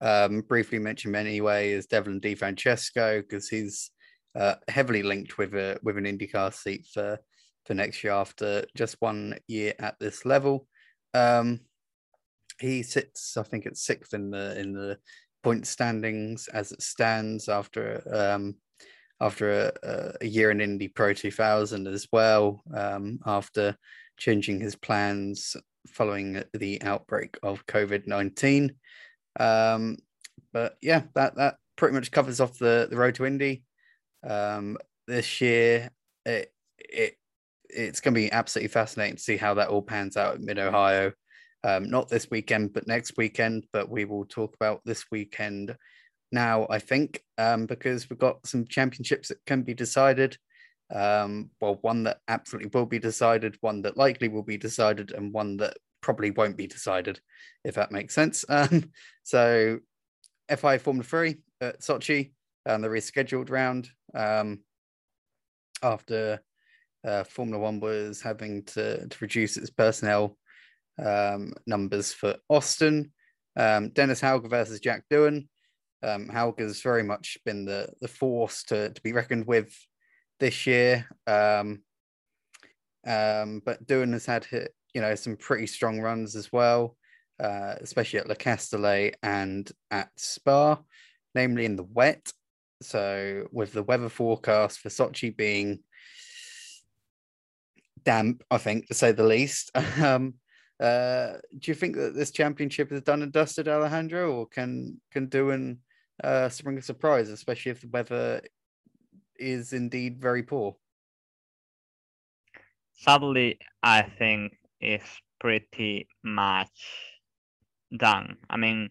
um, 0.00 0.42
briefly 0.42 0.78
mention 0.78 1.14
anyway, 1.14 1.70
is 1.70 1.86
Devlin 1.86 2.20
DeFrancesco 2.20 3.22
because 3.22 3.48
he's 3.48 3.90
uh, 4.34 4.54
heavily 4.68 5.02
linked 5.02 5.38
with 5.38 5.54
a 5.54 5.78
with 5.82 5.96
an 5.96 6.04
IndyCar 6.04 6.52
seat 6.52 6.86
for 6.92 7.18
for 7.64 7.74
next 7.74 8.02
year 8.02 8.12
after 8.12 8.64
just 8.76 8.96
one 9.00 9.38
year 9.46 9.74
at 9.78 9.96
this 9.98 10.24
level. 10.24 10.66
Um, 11.14 11.60
he 12.58 12.82
sits, 12.82 13.36
I 13.36 13.42
think, 13.42 13.66
it's 13.66 13.84
sixth 13.84 14.14
in 14.14 14.30
the 14.30 14.58
in 14.58 14.72
the 14.72 14.98
point 15.42 15.66
standings 15.66 16.48
as 16.48 16.72
it 16.72 16.82
stands 16.82 17.48
after 17.48 18.02
um, 18.12 18.54
after 19.20 19.72
a, 19.82 20.14
a, 20.20 20.26
year 20.26 20.50
in 20.50 20.60
Indy 20.60 20.88
Pro 20.88 21.12
2000 21.12 21.86
as 21.86 22.06
well. 22.12 22.62
Um, 22.74 23.18
after 23.26 23.76
changing 24.16 24.60
his 24.60 24.76
plans 24.76 25.56
following 25.88 26.42
the 26.52 26.80
outbreak 26.82 27.36
of 27.42 27.66
COVID 27.66 28.06
19. 28.06 28.74
Um, 29.40 29.96
but 30.52 30.76
yeah, 30.80 31.02
that 31.14 31.36
that 31.36 31.56
pretty 31.76 31.94
much 31.94 32.10
covers 32.10 32.40
off 32.40 32.58
the 32.58 32.88
the 32.90 32.96
road 32.96 33.14
to 33.16 33.26
Indy. 33.26 33.64
Um, 34.28 34.78
this 35.06 35.40
year, 35.40 35.90
it 36.24 36.52
it 36.78 37.16
it's 37.74 38.00
going 38.00 38.14
to 38.14 38.20
be 38.20 38.32
absolutely 38.32 38.68
fascinating 38.68 39.16
to 39.16 39.22
see 39.22 39.36
how 39.36 39.54
that 39.54 39.68
all 39.68 39.82
pans 39.82 40.16
out 40.16 40.36
in 40.36 40.44
Mid 40.44 40.58
Ohio. 40.58 41.12
Um, 41.64 41.88
not 41.90 42.08
this 42.08 42.30
weekend, 42.30 42.72
but 42.72 42.86
next 42.86 43.16
weekend. 43.16 43.66
But 43.72 43.88
we 43.88 44.04
will 44.04 44.24
talk 44.24 44.54
about 44.54 44.80
this 44.84 45.04
weekend 45.10 45.76
now, 46.30 46.66
I 46.70 46.78
think, 46.78 47.22
um, 47.38 47.66
because 47.66 48.08
we've 48.08 48.18
got 48.18 48.46
some 48.46 48.66
championships 48.66 49.28
that 49.28 49.44
can 49.46 49.62
be 49.62 49.74
decided. 49.74 50.36
Um, 50.92 51.50
well, 51.60 51.78
one 51.82 52.02
that 52.04 52.18
absolutely 52.28 52.70
will 52.72 52.86
be 52.86 52.98
decided, 52.98 53.56
one 53.60 53.82
that 53.82 53.96
likely 53.96 54.28
will 54.28 54.42
be 54.42 54.58
decided, 54.58 55.12
and 55.12 55.32
one 55.32 55.56
that 55.58 55.76
probably 56.00 56.30
won't 56.30 56.56
be 56.56 56.66
decided, 56.66 57.20
if 57.64 57.74
that 57.76 57.92
makes 57.92 58.14
sense. 58.14 58.44
Um, 58.50 58.90
so, 59.22 59.78
FIA 60.48 60.78
Formula 60.78 61.04
3 61.04 61.36
at 61.60 61.80
Sochi, 61.80 62.32
and 62.66 62.82
the 62.82 62.88
rescheduled 62.88 63.50
round 63.50 63.88
um, 64.14 64.60
after 65.82 66.40
uh, 67.04 67.24
Formula 67.24 67.58
One 67.62 67.80
was 67.80 68.20
having 68.22 68.64
to, 68.64 69.06
to 69.08 69.16
reduce 69.20 69.56
its 69.56 69.70
personnel 69.70 70.36
um, 71.02 71.52
numbers 71.66 72.12
for 72.12 72.36
Austin. 72.48 73.12
Um, 73.56 73.90
Dennis 73.90 74.20
Hauger 74.20 74.48
versus 74.48 74.80
Jack 74.80 75.04
Doohan. 75.10 75.48
Um, 76.02 76.28
Hauger's 76.28 76.82
very 76.82 77.02
much 77.02 77.38
been 77.44 77.64
the 77.64 77.88
the 78.00 78.08
force 78.08 78.64
to, 78.64 78.90
to 78.90 79.02
be 79.02 79.12
reckoned 79.12 79.46
with 79.46 79.72
this 80.40 80.66
year. 80.66 81.06
Um, 81.26 81.82
um, 83.06 83.62
but 83.64 83.86
Doohan 83.86 84.12
has 84.12 84.26
had 84.26 84.46
you 84.94 85.00
know 85.00 85.14
some 85.14 85.36
pretty 85.36 85.66
strong 85.66 86.00
runs 86.00 86.36
as 86.36 86.52
well. 86.52 86.96
uh, 87.42 87.74
especially 87.80 88.20
at 88.20 88.28
Le 88.28 88.36
Castellet 88.36 89.16
and 89.22 89.70
at 89.90 90.10
Spa, 90.16 90.78
namely 91.34 91.64
in 91.64 91.76
the 91.76 91.82
wet. 91.82 92.32
So, 92.82 93.48
with 93.52 93.72
the 93.72 93.82
weather 93.82 94.08
forecast 94.08 94.80
for 94.80 94.88
Sochi 94.88 95.36
being 95.36 95.80
damp, 98.04 98.42
I 98.50 98.58
think, 98.58 98.88
to 98.88 98.94
say 98.94 99.12
the 99.12 99.24
least. 99.24 99.70
Um, 100.02 100.34
uh, 100.80 101.34
do 101.60 101.70
you 101.70 101.74
think 101.74 101.94
that 101.94 102.14
this 102.14 102.32
championship 102.32 102.90
is 102.90 103.02
done 103.02 103.22
and 103.22 103.32
dusted, 103.32 103.68
Alejandro, 103.68 104.32
or 104.32 104.46
can 104.46 105.00
can 105.12 105.28
Doohan 105.28 105.76
uh, 106.24 106.48
spring 106.48 106.76
a 106.76 106.82
surprise, 106.82 107.28
especially 107.28 107.70
if 107.70 107.82
the 107.82 107.88
weather 107.88 108.42
is 109.38 109.72
indeed 109.72 110.20
very 110.20 110.42
poor? 110.42 110.74
Sadly, 112.94 113.60
I 113.82 114.02
think 114.02 114.54
it's 114.80 115.20
pretty 115.38 116.08
much 116.24 116.70
done. 117.96 118.38
I 118.50 118.56
mean, 118.56 118.90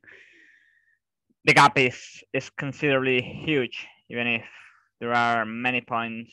the 1.43 1.54
gap 1.54 1.78
is 1.78 2.24
is 2.32 2.50
considerably 2.52 3.21
huge, 3.21 3.86
even 4.10 4.28
if 4.28 4.45
there 5.02 5.13
are 5.13 5.45
many 5.45 5.82
points 5.82 6.32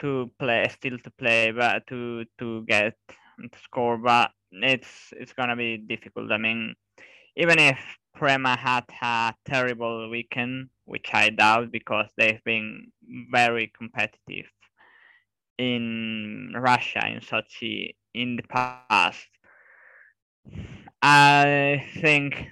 to 0.00 0.30
play, 0.38 0.68
still 0.68 0.98
to 0.98 1.10
play, 1.10 1.50
but 1.52 1.86
to 1.88 2.24
to 2.38 2.64
get 2.66 2.96
to 3.08 3.58
score. 3.62 3.98
But 3.98 4.30
it's 4.52 5.12
it's 5.12 5.32
gonna 5.32 5.56
be 5.56 5.78
difficult. 5.78 6.32
I 6.32 6.38
mean, 6.38 6.74
even 7.36 7.58
if 7.58 7.78
Prema 8.14 8.56
had 8.56 8.84
a 9.02 9.34
terrible 9.44 10.08
weekend, 10.10 10.70
which 10.84 11.10
I 11.12 11.30
doubt 11.30 11.70
because 11.70 12.08
they've 12.16 12.42
been 12.44 12.92
very 13.30 13.72
competitive 13.76 14.46
in 15.58 16.52
Russia 16.56 17.06
in 17.06 17.20
Sochi 17.20 17.94
in 18.14 18.36
the 18.36 18.42
past. 18.42 19.26
I 21.02 21.84
think 22.00 22.48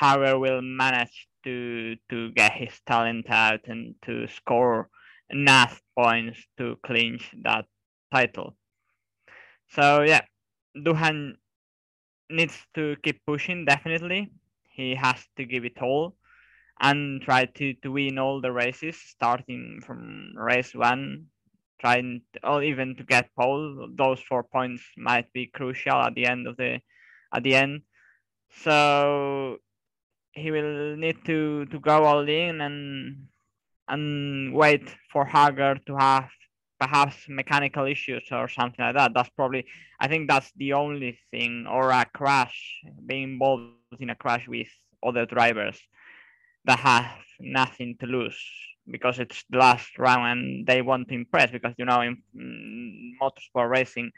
Hauger 0.00 0.38
will 0.40 0.62
manage 0.62 1.28
to 1.44 1.96
to 2.10 2.32
get 2.32 2.52
his 2.52 2.80
talent 2.86 3.30
out 3.30 3.60
and 3.66 3.94
to 4.06 4.26
score 4.28 4.88
enough 5.30 5.80
points 5.96 6.38
to 6.58 6.76
clinch 6.84 7.30
that 7.42 7.66
title. 8.12 8.56
So 9.68 10.02
yeah, 10.02 10.22
Doohan 10.76 11.34
needs 12.30 12.56
to 12.74 12.96
keep 13.02 13.20
pushing 13.26 13.64
definitely. 13.64 14.30
He 14.70 14.94
has 14.94 15.26
to 15.36 15.44
give 15.44 15.64
it 15.64 15.80
all 15.80 16.16
and 16.80 17.22
try 17.22 17.44
to, 17.44 17.74
to 17.74 17.92
win 17.92 18.18
all 18.18 18.40
the 18.40 18.52
races 18.52 18.96
starting 18.96 19.80
from 19.84 20.32
race 20.36 20.74
one 20.74 21.26
trying 21.80 22.22
to, 22.32 22.48
or 22.48 22.62
even 22.62 22.96
to 22.96 23.04
get 23.04 23.34
pole 23.38 23.88
those 23.94 24.20
four 24.20 24.42
points 24.42 24.82
might 24.96 25.32
be 25.32 25.46
crucial 25.46 25.94
at 25.94 26.14
the 26.14 26.26
end 26.26 26.46
of 26.46 26.56
the 26.56 26.80
at 27.34 27.42
the 27.42 27.54
end 27.54 27.82
so 28.62 29.58
he 30.32 30.50
will 30.50 30.96
need 30.96 31.16
to 31.24 31.66
to 31.66 31.78
go 31.78 32.04
all 32.04 32.28
in 32.28 32.60
and 32.60 33.26
and 33.88 34.54
wait 34.54 34.88
for 35.12 35.26
Hauger 35.26 35.84
to 35.86 35.96
have 35.96 36.28
perhaps 36.80 37.16
mechanical 37.28 37.86
issues 37.86 38.24
or 38.30 38.48
something 38.48 38.84
like 38.84 38.96
that. 38.96 39.12
That's 39.14 39.30
probably 39.30 39.64
I 40.00 40.08
think 40.08 40.28
that's 40.28 40.50
the 40.56 40.72
only 40.72 41.18
thing 41.30 41.66
or 41.68 41.90
a 41.90 42.04
crash 42.14 42.82
being 43.06 43.34
involved 43.34 43.72
in 44.00 44.10
a 44.10 44.14
crash 44.14 44.46
with 44.48 44.68
other 45.02 45.26
drivers 45.26 45.80
that 46.64 46.78
have 46.80 47.10
nothing 47.40 47.96
to 48.00 48.06
lose 48.06 48.38
because 48.90 49.18
it's 49.18 49.44
the 49.50 49.58
last 49.58 49.98
round 49.98 50.26
and 50.32 50.66
they 50.66 50.82
want 50.82 51.08
to 51.08 51.14
impress 51.14 51.50
because 51.50 51.74
you 51.78 51.84
know 51.84 52.00
in, 52.00 52.22
in 52.34 53.16
motorsport 53.20 53.70
racing 53.70 54.10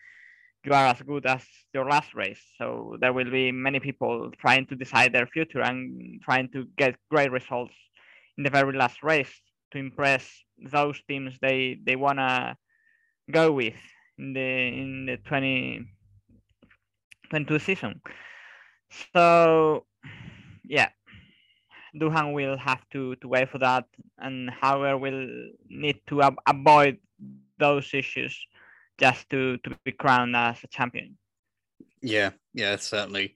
you 0.65 0.73
are 0.73 0.87
as 0.87 1.01
good 1.03 1.25
as 1.27 1.45
your 1.73 1.89
last 1.89 2.13
race. 2.13 2.43
So 2.59 2.97
there 3.01 3.13
will 3.13 3.31
be 3.31 3.53
many 3.53 3.79
people 3.79 4.33
trying 4.37 4.67
to 4.67 4.75
decide 4.75 5.13
their 5.13 5.29
future 5.29 5.61
and 5.61 6.21
trying 6.23 6.49
to 6.55 6.67
get 6.77 6.97
great 7.09 7.31
results 7.31 7.75
in 8.37 8.43
the 8.43 8.51
very 8.51 8.77
last 8.77 9.05
race 9.05 9.31
to 9.73 9.79
impress 9.79 10.27
those 10.59 11.01
teams 11.09 11.39
they 11.41 11.79
they 11.85 11.97
wanna 11.97 12.57
go 13.31 13.53
with 13.53 13.75
in 14.19 14.33
the 14.33 14.41
in 14.41 15.07
the 15.07 15.17
20 15.19 15.87
22 17.31 17.59
season. 17.59 18.01
So 19.13 19.85
yeah, 20.65 20.91
Doohan 21.95 22.33
will 22.33 22.57
have 22.57 22.83
to 22.93 23.17
to 23.17 23.29
wait 23.29 23.51
for 23.51 23.59
that, 23.59 23.87
and 24.19 24.51
Hauger 24.51 24.99
will 24.99 25.51
need 25.69 26.01
to 26.09 26.23
ab- 26.23 26.43
avoid 26.47 26.99
those 27.59 27.93
issues 27.93 28.37
just 28.99 29.29
to 29.31 29.59
to 29.59 29.71
be 29.85 29.93
crowned 29.93 30.37
as 30.37 30.63
a 30.63 30.69
champion. 30.69 31.19
Yeah, 32.03 32.31
yeah, 32.55 32.77
certainly. 32.77 33.35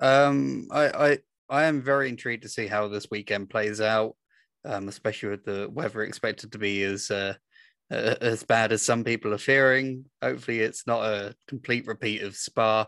Um, 0.00 0.68
I 0.70 0.84
I 0.88 1.18
I 1.48 1.64
am 1.64 1.82
very 1.82 2.08
intrigued 2.08 2.42
to 2.44 2.48
see 2.48 2.66
how 2.66 2.88
this 2.88 3.10
weekend 3.10 3.50
plays 3.50 3.80
out, 3.80 4.16
um, 4.64 4.88
especially 4.88 5.30
with 5.30 5.44
the 5.44 5.68
weather 5.70 6.02
expected 6.02 6.52
to 6.52 6.58
be 6.58 6.82
as 6.82 7.10
uh, 7.10 7.34
uh, 7.90 8.14
as 8.20 8.42
bad 8.42 8.72
as 8.72 8.82
some 8.82 9.04
people 9.04 9.34
are 9.34 9.38
fearing. 9.38 10.04
Hopefully, 10.22 10.60
it's 10.60 10.86
not 10.86 11.04
a 11.04 11.34
complete 11.48 11.86
repeat 11.86 12.22
of 12.22 12.36
Spa. 12.36 12.86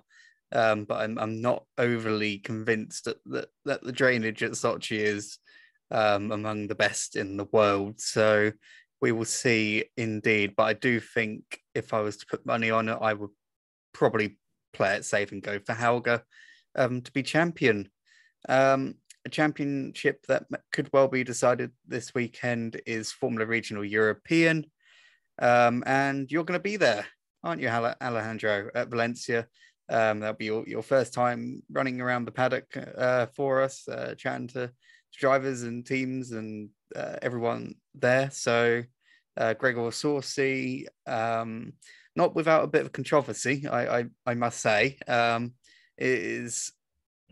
Um, 0.52 0.84
but 0.84 1.00
I'm 1.00 1.18
I'm 1.18 1.40
not 1.42 1.64
overly 1.78 2.38
convinced 2.38 3.06
that 3.06 3.16
that, 3.26 3.48
that 3.64 3.82
the 3.82 3.92
drainage 3.92 4.42
at 4.42 4.52
Sochi 4.52 4.98
is 4.98 5.38
um, 5.90 6.32
among 6.32 6.68
the 6.68 6.74
best 6.74 7.16
in 7.16 7.36
the 7.36 7.48
world. 7.52 8.00
So 8.00 8.52
we 9.00 9.12
will 9.12 9.24
see 9.24 9.84
indeed. 9.96 10.54
But 10.56 10.64
I 10.64 10.72
do 10.74 11.00
think 11.00 11.58
if 11.74 11.92
I 11.92 12.00
was 12.00 12.16
to 12.18 12.26
put 12.26 12.46
money 12.46 12.70
on 12.70 12.88
it, 12.88 12.98
I 13.00 13.14
would 13.14 13.30
probably 13.92 14.38
play 14.72 14.96
it 14.96 15.04
safe 15.04 15.32
and 15.32 15.42
go 15.42 15.58
for 15.58 15.74
Hauger 15.74 16.22
um, 16.76 17.02
to 17.02 17.12
be 17.12 17.22
champion. 17.22 17.88
Um, 18.48 18.94
a 19.24 19.30
championship 19.30 20.24
that 20.26 20.44
could 20.72 20.90
well 20.92 21.08
be 21.08 21.24
decided 21.24 21.70
this 21.86 22.14
weekend 22.14 22.80
is 22.86 23.12
Formula 23.12 23.46
Regional 23.46 23.84
European. 23.84 24.66
Um, 25.38 25.82
and 25.86 26.30
you're 26.30 26.44
going 26.44 26.58
to 26.58 26.62
be 26.62 26.76
there, 26.76 27.06
aren't 27.42 27.62
you, 27.62 27.68
Alejandro, 27.68 28.70
at 28.74 28.88
Valencia? 28.88 29.46
Um, 29.88 30.20
that'll 30.20 30.36
be 30.36 30.46
your, 30.46 30.66
your 30.66 30.82
first 30.82 31.12
time 31.12 31.62
running 31.70 32.00
around 32.00 32.24
the 32.24 32.32
paddock 32.32 32.66
uh, 32.96 33.26
for 33.34 33.62
us, 33.62 33.86
uh, 33.88 34.14
chatting 34.16 34.48
to 34.48 34.70
drivers 35.18 35.62
and 35.62 35.86
teams 35.86 36.32
and 36.32 36.70
uh, 36.94 37.16
everyone 37.22 37.74
there. 37.94 38.30
So, 38.30 38.82
uh, 39.36 39.54
Grégoire 39.54 39.92
Saucy, 39.92 40.86
um, 41.06 41.72
not 42.14 42.34
without 42.34 42.64
a 42.64 42.68
bit 42.68 42.82
of 42.82 42.92
controversy, 42.92 43.66
I, 43.66 43.98
I, 43.98 44.04
I 44.26 44.34
must 44.34 44.60
say, 44.60 44.98
um, 45.08 45.54
is 45.98 46.72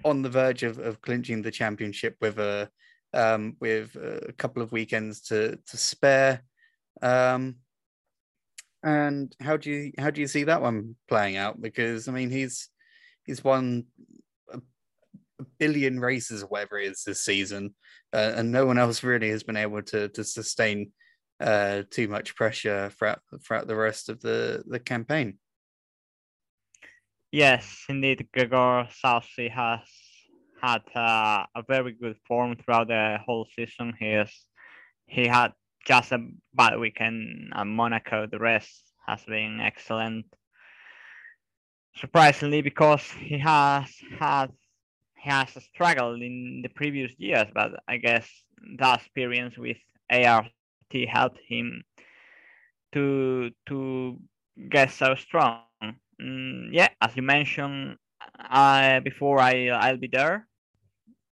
on 0.04 0.22
the 0.22 0.28
verge 0.28 0.62
of, 0.62 0.78
of 0.78 1.00
clinching 1.00 1.42
the 1.42 1.50
championship 1.50 2.16
with 2.20 2.38
a 2.38 2.68
um, 3.14 3.56
with 3.60 3.94
a 3.96 4.32
couple 4.32 4.62
of 4.62 4.72
weekends 4.72 5.20
to 5.22 5.58
to 5.66 5.76
spare. 5.76 6.42
Um, 7.02 7.56
and 8.82 9.34
how 9.40 9.56
do 9.56 9.70
you 9.70 9.92
how 9.98 10.10
do 10.10 10.20
you 10.20 10.26
see 10.26 10.44
that 10.44 10.62
one 10.62 10.96
playing 11.08 11.36
out? 11.36 11.60
Because 11.60 12.08
I 12.08 12.12
mean, 12.12 12.30
he's 12.30 12.68
he's 13.24 13.44
won 13.44 13.84
a, 14.52 14.58
a 15.38 15.44
billion 15.58 16.00
races 16.00 16.42
or 16.42 16.46
whatever 16.46 16.78
it 16.78 16.92
is 16.92 17.04
this 17.04 17.24
season, 17.24 17.74
uh, 18.12 18.32
and 18.36 18.50
no 18.50 18.66
one 18.66 18.78
else 18.78 19.02
really 19.02 19.30
has 19.30 19.42
been 19.42 19.56
able 19.56 19.82
to 19.82 20.08
to 20.08 20.24
sustain 20.24 20.92
uh, 21.40 21.82
too 21.90 22.08
much 22.08 22.34
pressure 22.34 22.90
throughout 22.90 23.20
throughout 23.44 23.66
the 23.66 23.76
rest 23.76 24.08
of 24.08 24.20
the 24.20 24.64
the 24.66 24.80
campaign. 24.80 25.38
Yes, 27.32 27.86
indeed, 27.88 28.28
Grégoire 28.36 28.92
Saucy 28.92 29.48
has 29.48 29.80
had 30.60 30.82
uh, 30.94 31.46
a 31.56 31.62
very 31.66 31.92
good 31.92 32.16
form 32.28 32.56
throughout 32.56 32.88
the 32.88 33.18
whole 33.24 33.46
season. 33.56 33.94
He 33.98 34.12
has 34.12 34.30
he 35.06 35.26
had 35.26 35.52
just 35.86 36.12
a 36.12 36.28
bad 36.52 36.78
weekend 36.78 37.52
at 37.54 37.66
Monaco. 37.66 38.26
The 38.26 38.38
rest 38.38 38.92
has 39.06 39.24
been 39.24 39.60
excellent. 39.60 40.26
Surprisingly, 41.96 42.60
because 42.60 43.10
he 43.12 43.38
has 43.38 43.90
had 44.20 44.48
he 45.16 45.30
has 45.30 45.48
struggled 45.72 46.20
in 46.20 46.60
the 46.62 46.68
previous 46.68 47.12
years, 47.18 47.46
but 47.54 47.72
I 47.88 47.96
guess 47.96 48.28
that 48.78 49.00
experience 49.00 49.56
with 49.56 49.78
ART 50.10 50.52
helped 51.08 51.40
him 51.48 51.82
to 52.92 53.50
to 53.68 54.20
get 54.68 54.90
so 54.90 55.14
strong. 55.14 55.62
Mm, 56.22 56.68
yeah, 56.72 56.88
as 57.00 57.16
you 57.16 57.22
mentioned 57.22 57.96
uh, 58.50 59.00
before, 59.00 59.40
I 59.40 59.68
I'll 59.68 59.96
be 59.96 60.08
there 60.08 60.46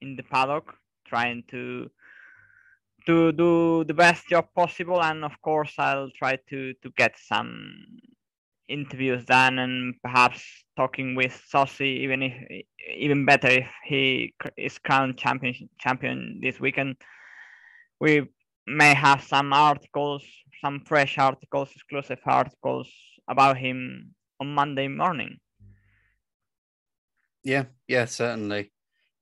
in 0.02 0.16
the 0.16 0.24
paddock 0.24 0.74
trying 1.06 1.44
to 1.50 1.90
to 3.06 3.32
do 3.32 3.84
the 3.86 3.94
best 3.94 4.28
job 4.28 4.48
possible. 4.56 5.02
And 5.02 5.24
of 5.24 5.42
course 5.42 5.74
i'll 5.78 6.12
try 6.18 6.38
to 6.50 6.74
to 6.82 6.90
get 6.98 7.16
some 7.18 7.52
interviews 8.68 9.26
done 9.26 9.58
and 9.60 9.96
perhaps 10.04 10.44
talking 10.78 11.16
with 11.16 11.34
Saucy 11.48 12.02
even 12.04 12.22
if 12.24 12.34
even 12.96 13.26
better 13.26 13.50
if 13.50 13.68
he 13.86 14.34
is 14.58 14.78
crowned 14.80 15.18
champion 15.18 15.70
champion 15.80 16.40
this 16.42 16.60
weekend. 16.60 16.96
We 18.00 18.28
may 18.68 18.94
have 18.94 19.24
some 19.24 19.54
articles 19.54 20.24
some 20.62 20.82
fresh 20.86 21.18
articles 21.18 21.72
exclusive 21.76 22.20
articles 22.26 22.90
about 23.28 23.58
him 23.58 24.14
on 24.40 24.54
monday 24.54 24.88
morning 24.88 25.38
Yeah, 27.44 27.66
yeah, 27.88 28.06
certainly. 28.06 28.72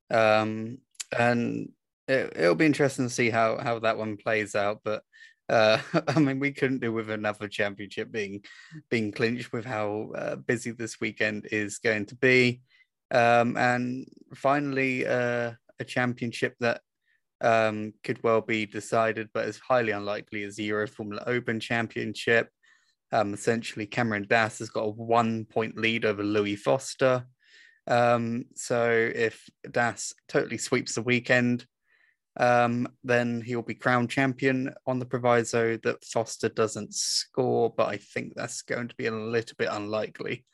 Um, 0.09 0.79
and 1.17 1.69
it, 2.07 2.33
it'll 2.35 2.55
be 2.55 2.65
interesting 2.65 3.05
to 3.05 3.13
see 3.13 3.29
how 3.29 3.57
how 3.57 3.79
that 3.79 3.97
one 3.97 4.17
plays 4.17 4.55
out. 4.55 4.81
But 4.83 5.03
uh, 5.49 5.79
I 6.07 6.19
mean, 6.19 6.39
we 6.39 6.51
couldn't 6.51 6.81
do 6.81 6.91
with 6.91 7.09
another 7.09 7.47
championship 7.47 8.11
being 8.11 8.43
being 8.89 9.11
clinched 9.11 9.51
with 9.51 9.65
how 9.65 10.11
uh, 10.15 10.35
busy 10.35 10.71
this 10.71 10.99
weekend 10.99 11.47
is 11.51 11.77
going 11.79 12.05
to 12.07 12.15
be. 12.15 12.61
Um, 13.11 13.55
and 13.55 14.05
finally, 14.35 15.07
uh, 15.07 15.53
a 15.79 15.83
championship 15.85 16.55
that 16.59 16.81
um, 17.39 17.93
could 18.03 18.21
well 18.23 18.41
be 18.41 18.65
decided, 18.65 19.29
but 19.33 19.47
is 19.47 19.59
highly 19.59 19.91
unlikely 19.91 20.43
as 20.43 20.55
the 20.55 20.63
Euro 20.63 20.87
Formula 20.87 21.23
Open 21.27 21.59
Championship. 21.59 22.49
Um, 23.11 23.33
essentially, 23.33 23.85
Cameron 23.85 24.25
Das 24.29 24.59
has 24.59 24.69
got 24.69 24.81
a 24.83 24.89
one 24.89 25.45
point 25.45 25.77
lead 25.77 26.05
over 26.05 26.23
Louis 26.23 26.55
Foster. 26.55 27.25
Um, 27.87 28.45
so 28.55 28.89
if 29.15 29.49
Das 29.69 30.13
totally 30.27 30.57
sweeps 30.57 30.95
the 30.95 31.01
weekend, 31.01 31.65
um, 32.37 32.87
then 33.03 33.41
he'll 33.41 33.61
be 33.61 33.73
crowned 33.73 34.09
champion 34.09 34.73
on 34.85 34.99
the 34.99 35.05
proviso 35.05 35.77
that 35.77 36.03
Foster 36.05 36.49
doesn't 36.49 36.93
score, 36.93 37.73
but 37.75 37.87
I 37.87 37.97
think 37.97 38.33
that's 38.35 38.61
going 38.61 38.89
to 38.89 38.95
be 38.95 39.07
a 39.07 39.11
little 39.11 39.55
bit 39.57 39.69
unlikely. 39.71 40.45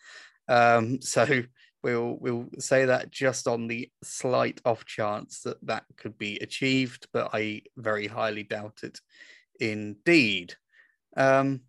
Um, 0.47 1.01
so 1.01 1.43
we'll 1.83 2.17
we'll 2.21 2.47
say 2.59 2.85
that 2.85 3.11
just 3.11 3.47
on 3.47 3.67
the 3.67 3.91
slight 4.03 4.61
off 4.63 4.85
chance 4.85 5.41
that 5.41 5.57
that 5.65 5.83
could 5.97 6.17
be 6.17 6.37
achieved, 6.37 7.07
but 7.11 7.31
I 7.33 7.63
very 7.75 8.07
highly 8.07 8.43
doubt 8.43 8.79
it. 8.83 8.99
Indeed. 9.59 10.55
Um, 11.17 11.61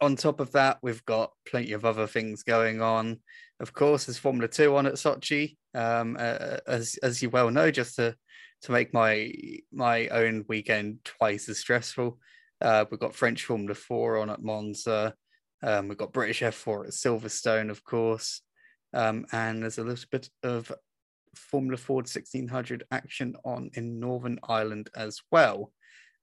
on 0.00 0.16
top 0.16 0.40
of 0.40 0.52
that, 0.52 0.78
we've 0.82 1.04
got 1.04 1.32
plenty 1.46 1.72
of 1.72 1.84
other 1.84 2.06
things 2.06 2.42
going 2.42 2.80
on. 2.80 3.18
Of 3.60 3.72
course, 3.72 4.06
there's 4.06 4.18
Formula 4.18 4.48
Two 4.48 4.76
on 4.76 4.86
at 4.86 4.94
Sochi, 4.94 5.56
um, 5.74 6.16
uh, 6.18 6.58
as 6.66 6.98
as 7.02 7.22
you 7.22 7.30
well 7.30 7.50
know. 7.50 7.70
Just 7.70 7.96
to 7.96 8.16
to 8.62 8.72
make 8.72 8.92
my 8.92 9.32
my 9.72 10.08
own 10.08 10.44
weekend 10.48 10.98
twice 11.04 11.48
as 11.48 11.58
stressful, 11.58 12.18
uh, 12.60 12.84
we've 12.90 13.00
got 13.00 13.14
French 13.14 13.44
Formula 13.44 13.74
Four 13.74 14.18
on 14.18 14.30
at 14.30 14.42
Monza. 14.42 15.14
Um, 15.62 15.88
we've 15.88 15.98
got 15.98 16.12
British 16.12 16.40
F4 16.40 16.86
at 16.86 16.92
Silverstone, 16.92 17.70
of 17.70 17.84
course, 17.84 18.42
um, 18.94 19.26
and 19.30 19.62
there's 19.62 19.78
a 19.78 19.84
little 19.84 20.06
bit 20.10 20.28
of 20.42 20.72
Formula 21.36 21.76
Ford 21.76 22.04
1600 22.04 22.84
action 22.90 23.36
on 23.44 23.70
in 23.74 24.00
Northern 24.00 24.38
Ireland 24.48 24.90
as 24.96 25.20
well. 25.30 25.72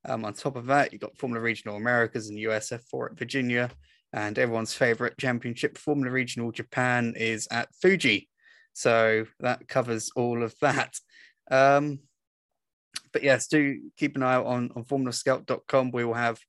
Um, 0.05 0.25
on 0.25 0.33
top 0.33 0.55
of 0.55 0.67
that, 0.67 0.91
you've 0.91 1.01
got 1.01 1.17
Formula 1.17 1.41
Regional 1.41 1.75
Americas 1.75 2.29
and 2.29 2.39
USF4 2.39 3.11
at 3.11 3.19
Virginia, 3.19 3.69
and 4.13 4.37
everyone's 4.39 4.73
favorite 4.73 5.17
championship, 5.17 5.77
Formula 5.77 6.11
Regional 6.11 6.51
Japan, 6.51 7.13
is 7.17 7.47
at 7.51 7.69
Fuji. 7.81 8.29
So 8.73 9.25
that 9.39 9.67
covers 9.67 10.11
all 10.15 10.43
of 10.43 10.55
that. 10.61 10.93
Um, 11.51 11.99
but 13.11 13.23
yes, 13.23 13.47
do 13.47 13.79
keep 13.97 14.15
an 14.15 14.23
eye 14.23 14.35
out 14.35 14.45
on, 14.45 14.71
on 14.75 14.85
formulascout.com. 14.85 15.91
We 15.91 16.05
will 16.05 16.13
have 16.13 16.39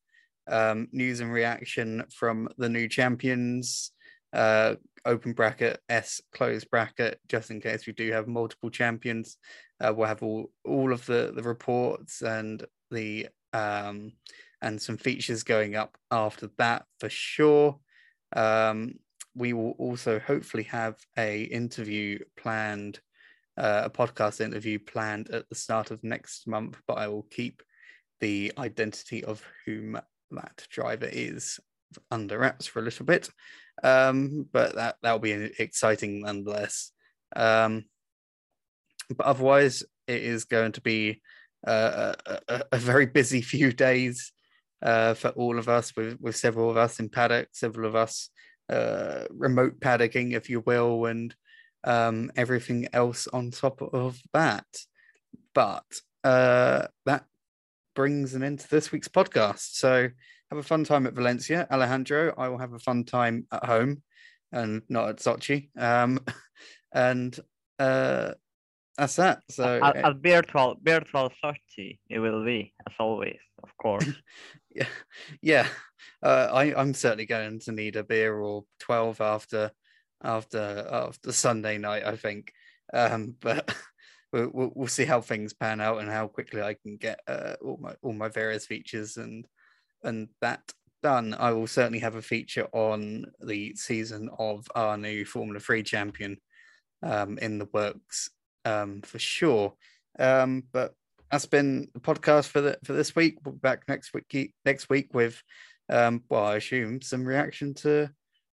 um, 0.46 0.88
news 0.92 1.20
and 1.20 1.32
reaction 1.32 2.04
from 2.14 2.48
the 2.58 2.68
new 2.68 2.88
champions, 2.88 3.92
uh, 4.32 4.74
open 5.04 5.32
bracket, 5.32 5.80
S 5.88 6.20
closed 6.32 6.70
bracket, 6.70 7.18
just 7.28 7.50
in 7.50 7.60
case 7.60 7.86
we 7.86 7.92
do 7.92 8.12
have 8.12 8.28
multiple 8.28 8.70
champions. 8.70 9.38
Uh, 9.80 9.92
we'll 9.94 10.08
have 10.08 10.22
all, 10.22 10.50
all 10.64 10.92
of 10.92 11.04
the, 11.06 11.32
the 11.34 11.42
reports 11.42 12.22
and 12.22 12.64
the 12.90 13.28
um, 13.52 14.12
and 14.62 14.80
some 14.80 14.96
features 14.96 15.42
going 15.42 15.76
up 15.76 15.96
after 16.10 16.50
that 16.58 16.84
for 16.98 17.08
sure. 17.08 17.78
Um, 18.34 18.94
we 19.34 19.52
will 19.52 19.72
also 19.78 20.18
hopefully 20.18 20.64
have 20.64 20.96
a 21.16 21.42
interview 21.42 22.18
planned, 22.36 23.00
uh, 23.56 23.82
a 23.84 23.90
podcast 23.90 24.40
interview 24.40 24.78
planned 24.78 25.30
at 25.30 25.48
the 25.48 25.54
start 25.54 25.90
of 25.90 26.02
next 26.02 26.46
month, 26.46 26.80
but 26.86 26.98
I 26.98 27.08
will 27.08 27.26
keep 27.30 27.62
the 28.20 28.52
identity 28.58 29.24
of 29.24 29.42
whom 29.64 29.98
that 30.30 30.66
driver 30.70 31.08
is 31.10 31.58
under 32.10 32.38
wraps 32.38 32.66
for 32.66 32.80
a 32.80 32.82
little 32.82 33.06
bit. 33.06 33.28
Um, 33.82 34.46
but 34.52 34.74
that 34.74 34.96
that'll 35.02 35.18
be 35.20 35.32
exciting 35.58 36.22
nonetheless. 36.22 36.92
Um, 37.34 37.84
but 39.16 39.26
otherwise, 39.26 39.82
it 40.06 40.22
is 40.22 40.44
going 40.44 40.72
to 40.72 40.80
be 40.80 41.22
a, 41.64 42.14
a, 42.72 42.78
very 42.78 43.06
busy 43.06 43.40
few 43.54 43.72
days 43.72 44.32
uh, 44.82 45.14
for 45.14 45.28
all 45.30 45.58
of 45.58 45.68
us, 45.68 45.94
with, 45.96 46.20
with 46.20 46.36
several 46.36 46.70
of 46.70 46.76
us 46.76 47.00
in 47.00 47.08
paddock, 47.08 47.48
several 47.52 47.88
of 47.88 47.94
us 47.94 48.30
uh, 48.68 49.24
remote 49.30 49.80
paddocking, 49.80 50.32
if 50.32 50.48
you 50.48 50.60
will, 50.60 51.06
and 51.06 51.34
um, 51.84 52.30
everything 52.36 52.88
else 52.92 53.26
on 53.28 53.50
top 53.50 53.82
of 53.82 54.20
that. 54.32 54.66
But 55.54 55.84
uh, 56.24 56.86
that 57.06 57.24
brings 57.94 58.34
an 58.34 58.42
end 58.42 58.60
to 58.60 58.70
this 58.70 58.92
week's 58.92 59.08
podcast. 59.08 59.74
So 59.74 60.08
have 60.50 60.58
a 60.58 60.62
fun 60.62 60.84
time 60.84 61.06
at 61.06 61.14
Valencia, 61.14 61.66
Alejandro. 61.70 62.34
I 62.36 62.48
will 62.48 62.58
have 62.58 62.72
a 62.72 62.78
fun 62.78 63.04
time 63.04 63.46
at 63.52 63.64
home 63.64 64.02
and 64.52 64.82
not 64.88 65.08
at 65.08 65.16
Sochi. 65.16 65.70
Um, 65.76 66.20
and 66.92 67.38
uh, 67.78 68.32
that's 69.00 69.16
that. 69.16 69.42
So 69.48 69.80
at, 69.82 69.96
at 69.96 70.16
virtual 70.16 70.76
virtual 70.82 71.32
Sochi, 71.42 71.98
it 72.10 72.18
will 72.18 72.44
be 72.44 72.74
as 72.86 72.94
always, 72.98 73.38
of 73.62 73.70
course. 73.78 74.06
yeah, 74.74 74.86
yeah. 75.40 75.66
Uh, 76.22 76.48
I 76.52 76.74
I'm 76.78 76.92
certainly 76.92 77.24
going 77.24 77.60
to 77.60 77.72
need 77.72 77.96
a 77.96 78.04
beer 78.04 78.36
or 78.36 78.64
twelve 78.78 79.22
after 79.22 79.70
after 80.22 80.86
after 80.90 81.32
Sunday 81.32 81.78
night. 81.78 82.04
I 82.04 82.16
think, 82.16 82.52
um, 82.92 83.36
but. 83.40 83.74
We'll, 84.32 84.70
we'll, 84.76 84.86
see 84.86 85.06
how 85.06 85.20
things 85.20 85.52
pan 85.52 85.80
out 85.80 85.98
and 85.98 86.08
how 86.08 86.28
quickly 86.28 86.62
I 86.62 86.74
can 86.74 86.98
get 86.98 87.18
uh, 87.26 87.54
all 87.64 87.78
my 87.82 87.96
all 88.00 88.12
my 88.12 88.28
various 88.28 88.64
features 88.64 89.16
and 89.16 89.44
and 90.04 90.28
that 90.40 90.72
done. 91.02 91.34
I 91.36 91.50
will 91.50 91.66
certainly 91.66 91.98
have 91.98 92.14
a 92.14 92.22
feature 92.22 92.68
on 92.70 93.24
the 93.40 93.74
season 93.74 94.30
of 94.38 94.68
our 94.76 94.96
new 94.96 95.24
Formula 95.24 95.58
Three 95.58 95.82
champion 95.82 96.36
um, 97.02 97.38
in 97.38 97.58
the 97.58 97.68
works 97.72 98.30
um, 98.70 99.02
for 99.02 99.18
sure. 99.18 99.74
Um, 100.18 100.64
but 100.72 100.94
that's 101.30 101.46
been 101.46 101.88
the 101.94 102.00
podcast 102.00 102.48
for 102.48 102.60
the 102.60 102.78
for 102.84 102.92
this 102.92 103.14
week. 103.14 103.38
We'll 103.44 103.54
be 103.54 103.60
back 103.60 103.84
next 103.88 104.12
week 104.14 104.54
next 104.64 104.88
week 104.88 105.14
with 105.14 105.42
um, 105.88 106.22
well, 106.28 106.44
I 106.44 106.56
assume 106.56 107.02
some 107.02 107.24
reaction 107.24 107.74
to 107.74 108.10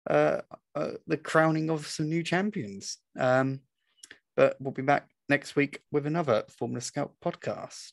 uh, 0.09 0.41
uh, 0.75 0.91
the 1.07 1.17
crowning 1.17 1.69
of 1.69 1.87
some 1.87 2.09
new 2.09 2.23
champions. 2.23 2.97
Um, 3.17 3.61
but 4.35 4.55
we'll 4.59 4.71
be 4.71 4.81
back 4.81 5.09
next 5.29 5.55
week 5.55 5.79
with 5.91 6.05
another 6.05 6.43
Formula 6.49 6.81
Scout 6.81 7.13
podcast. 7.23 7.91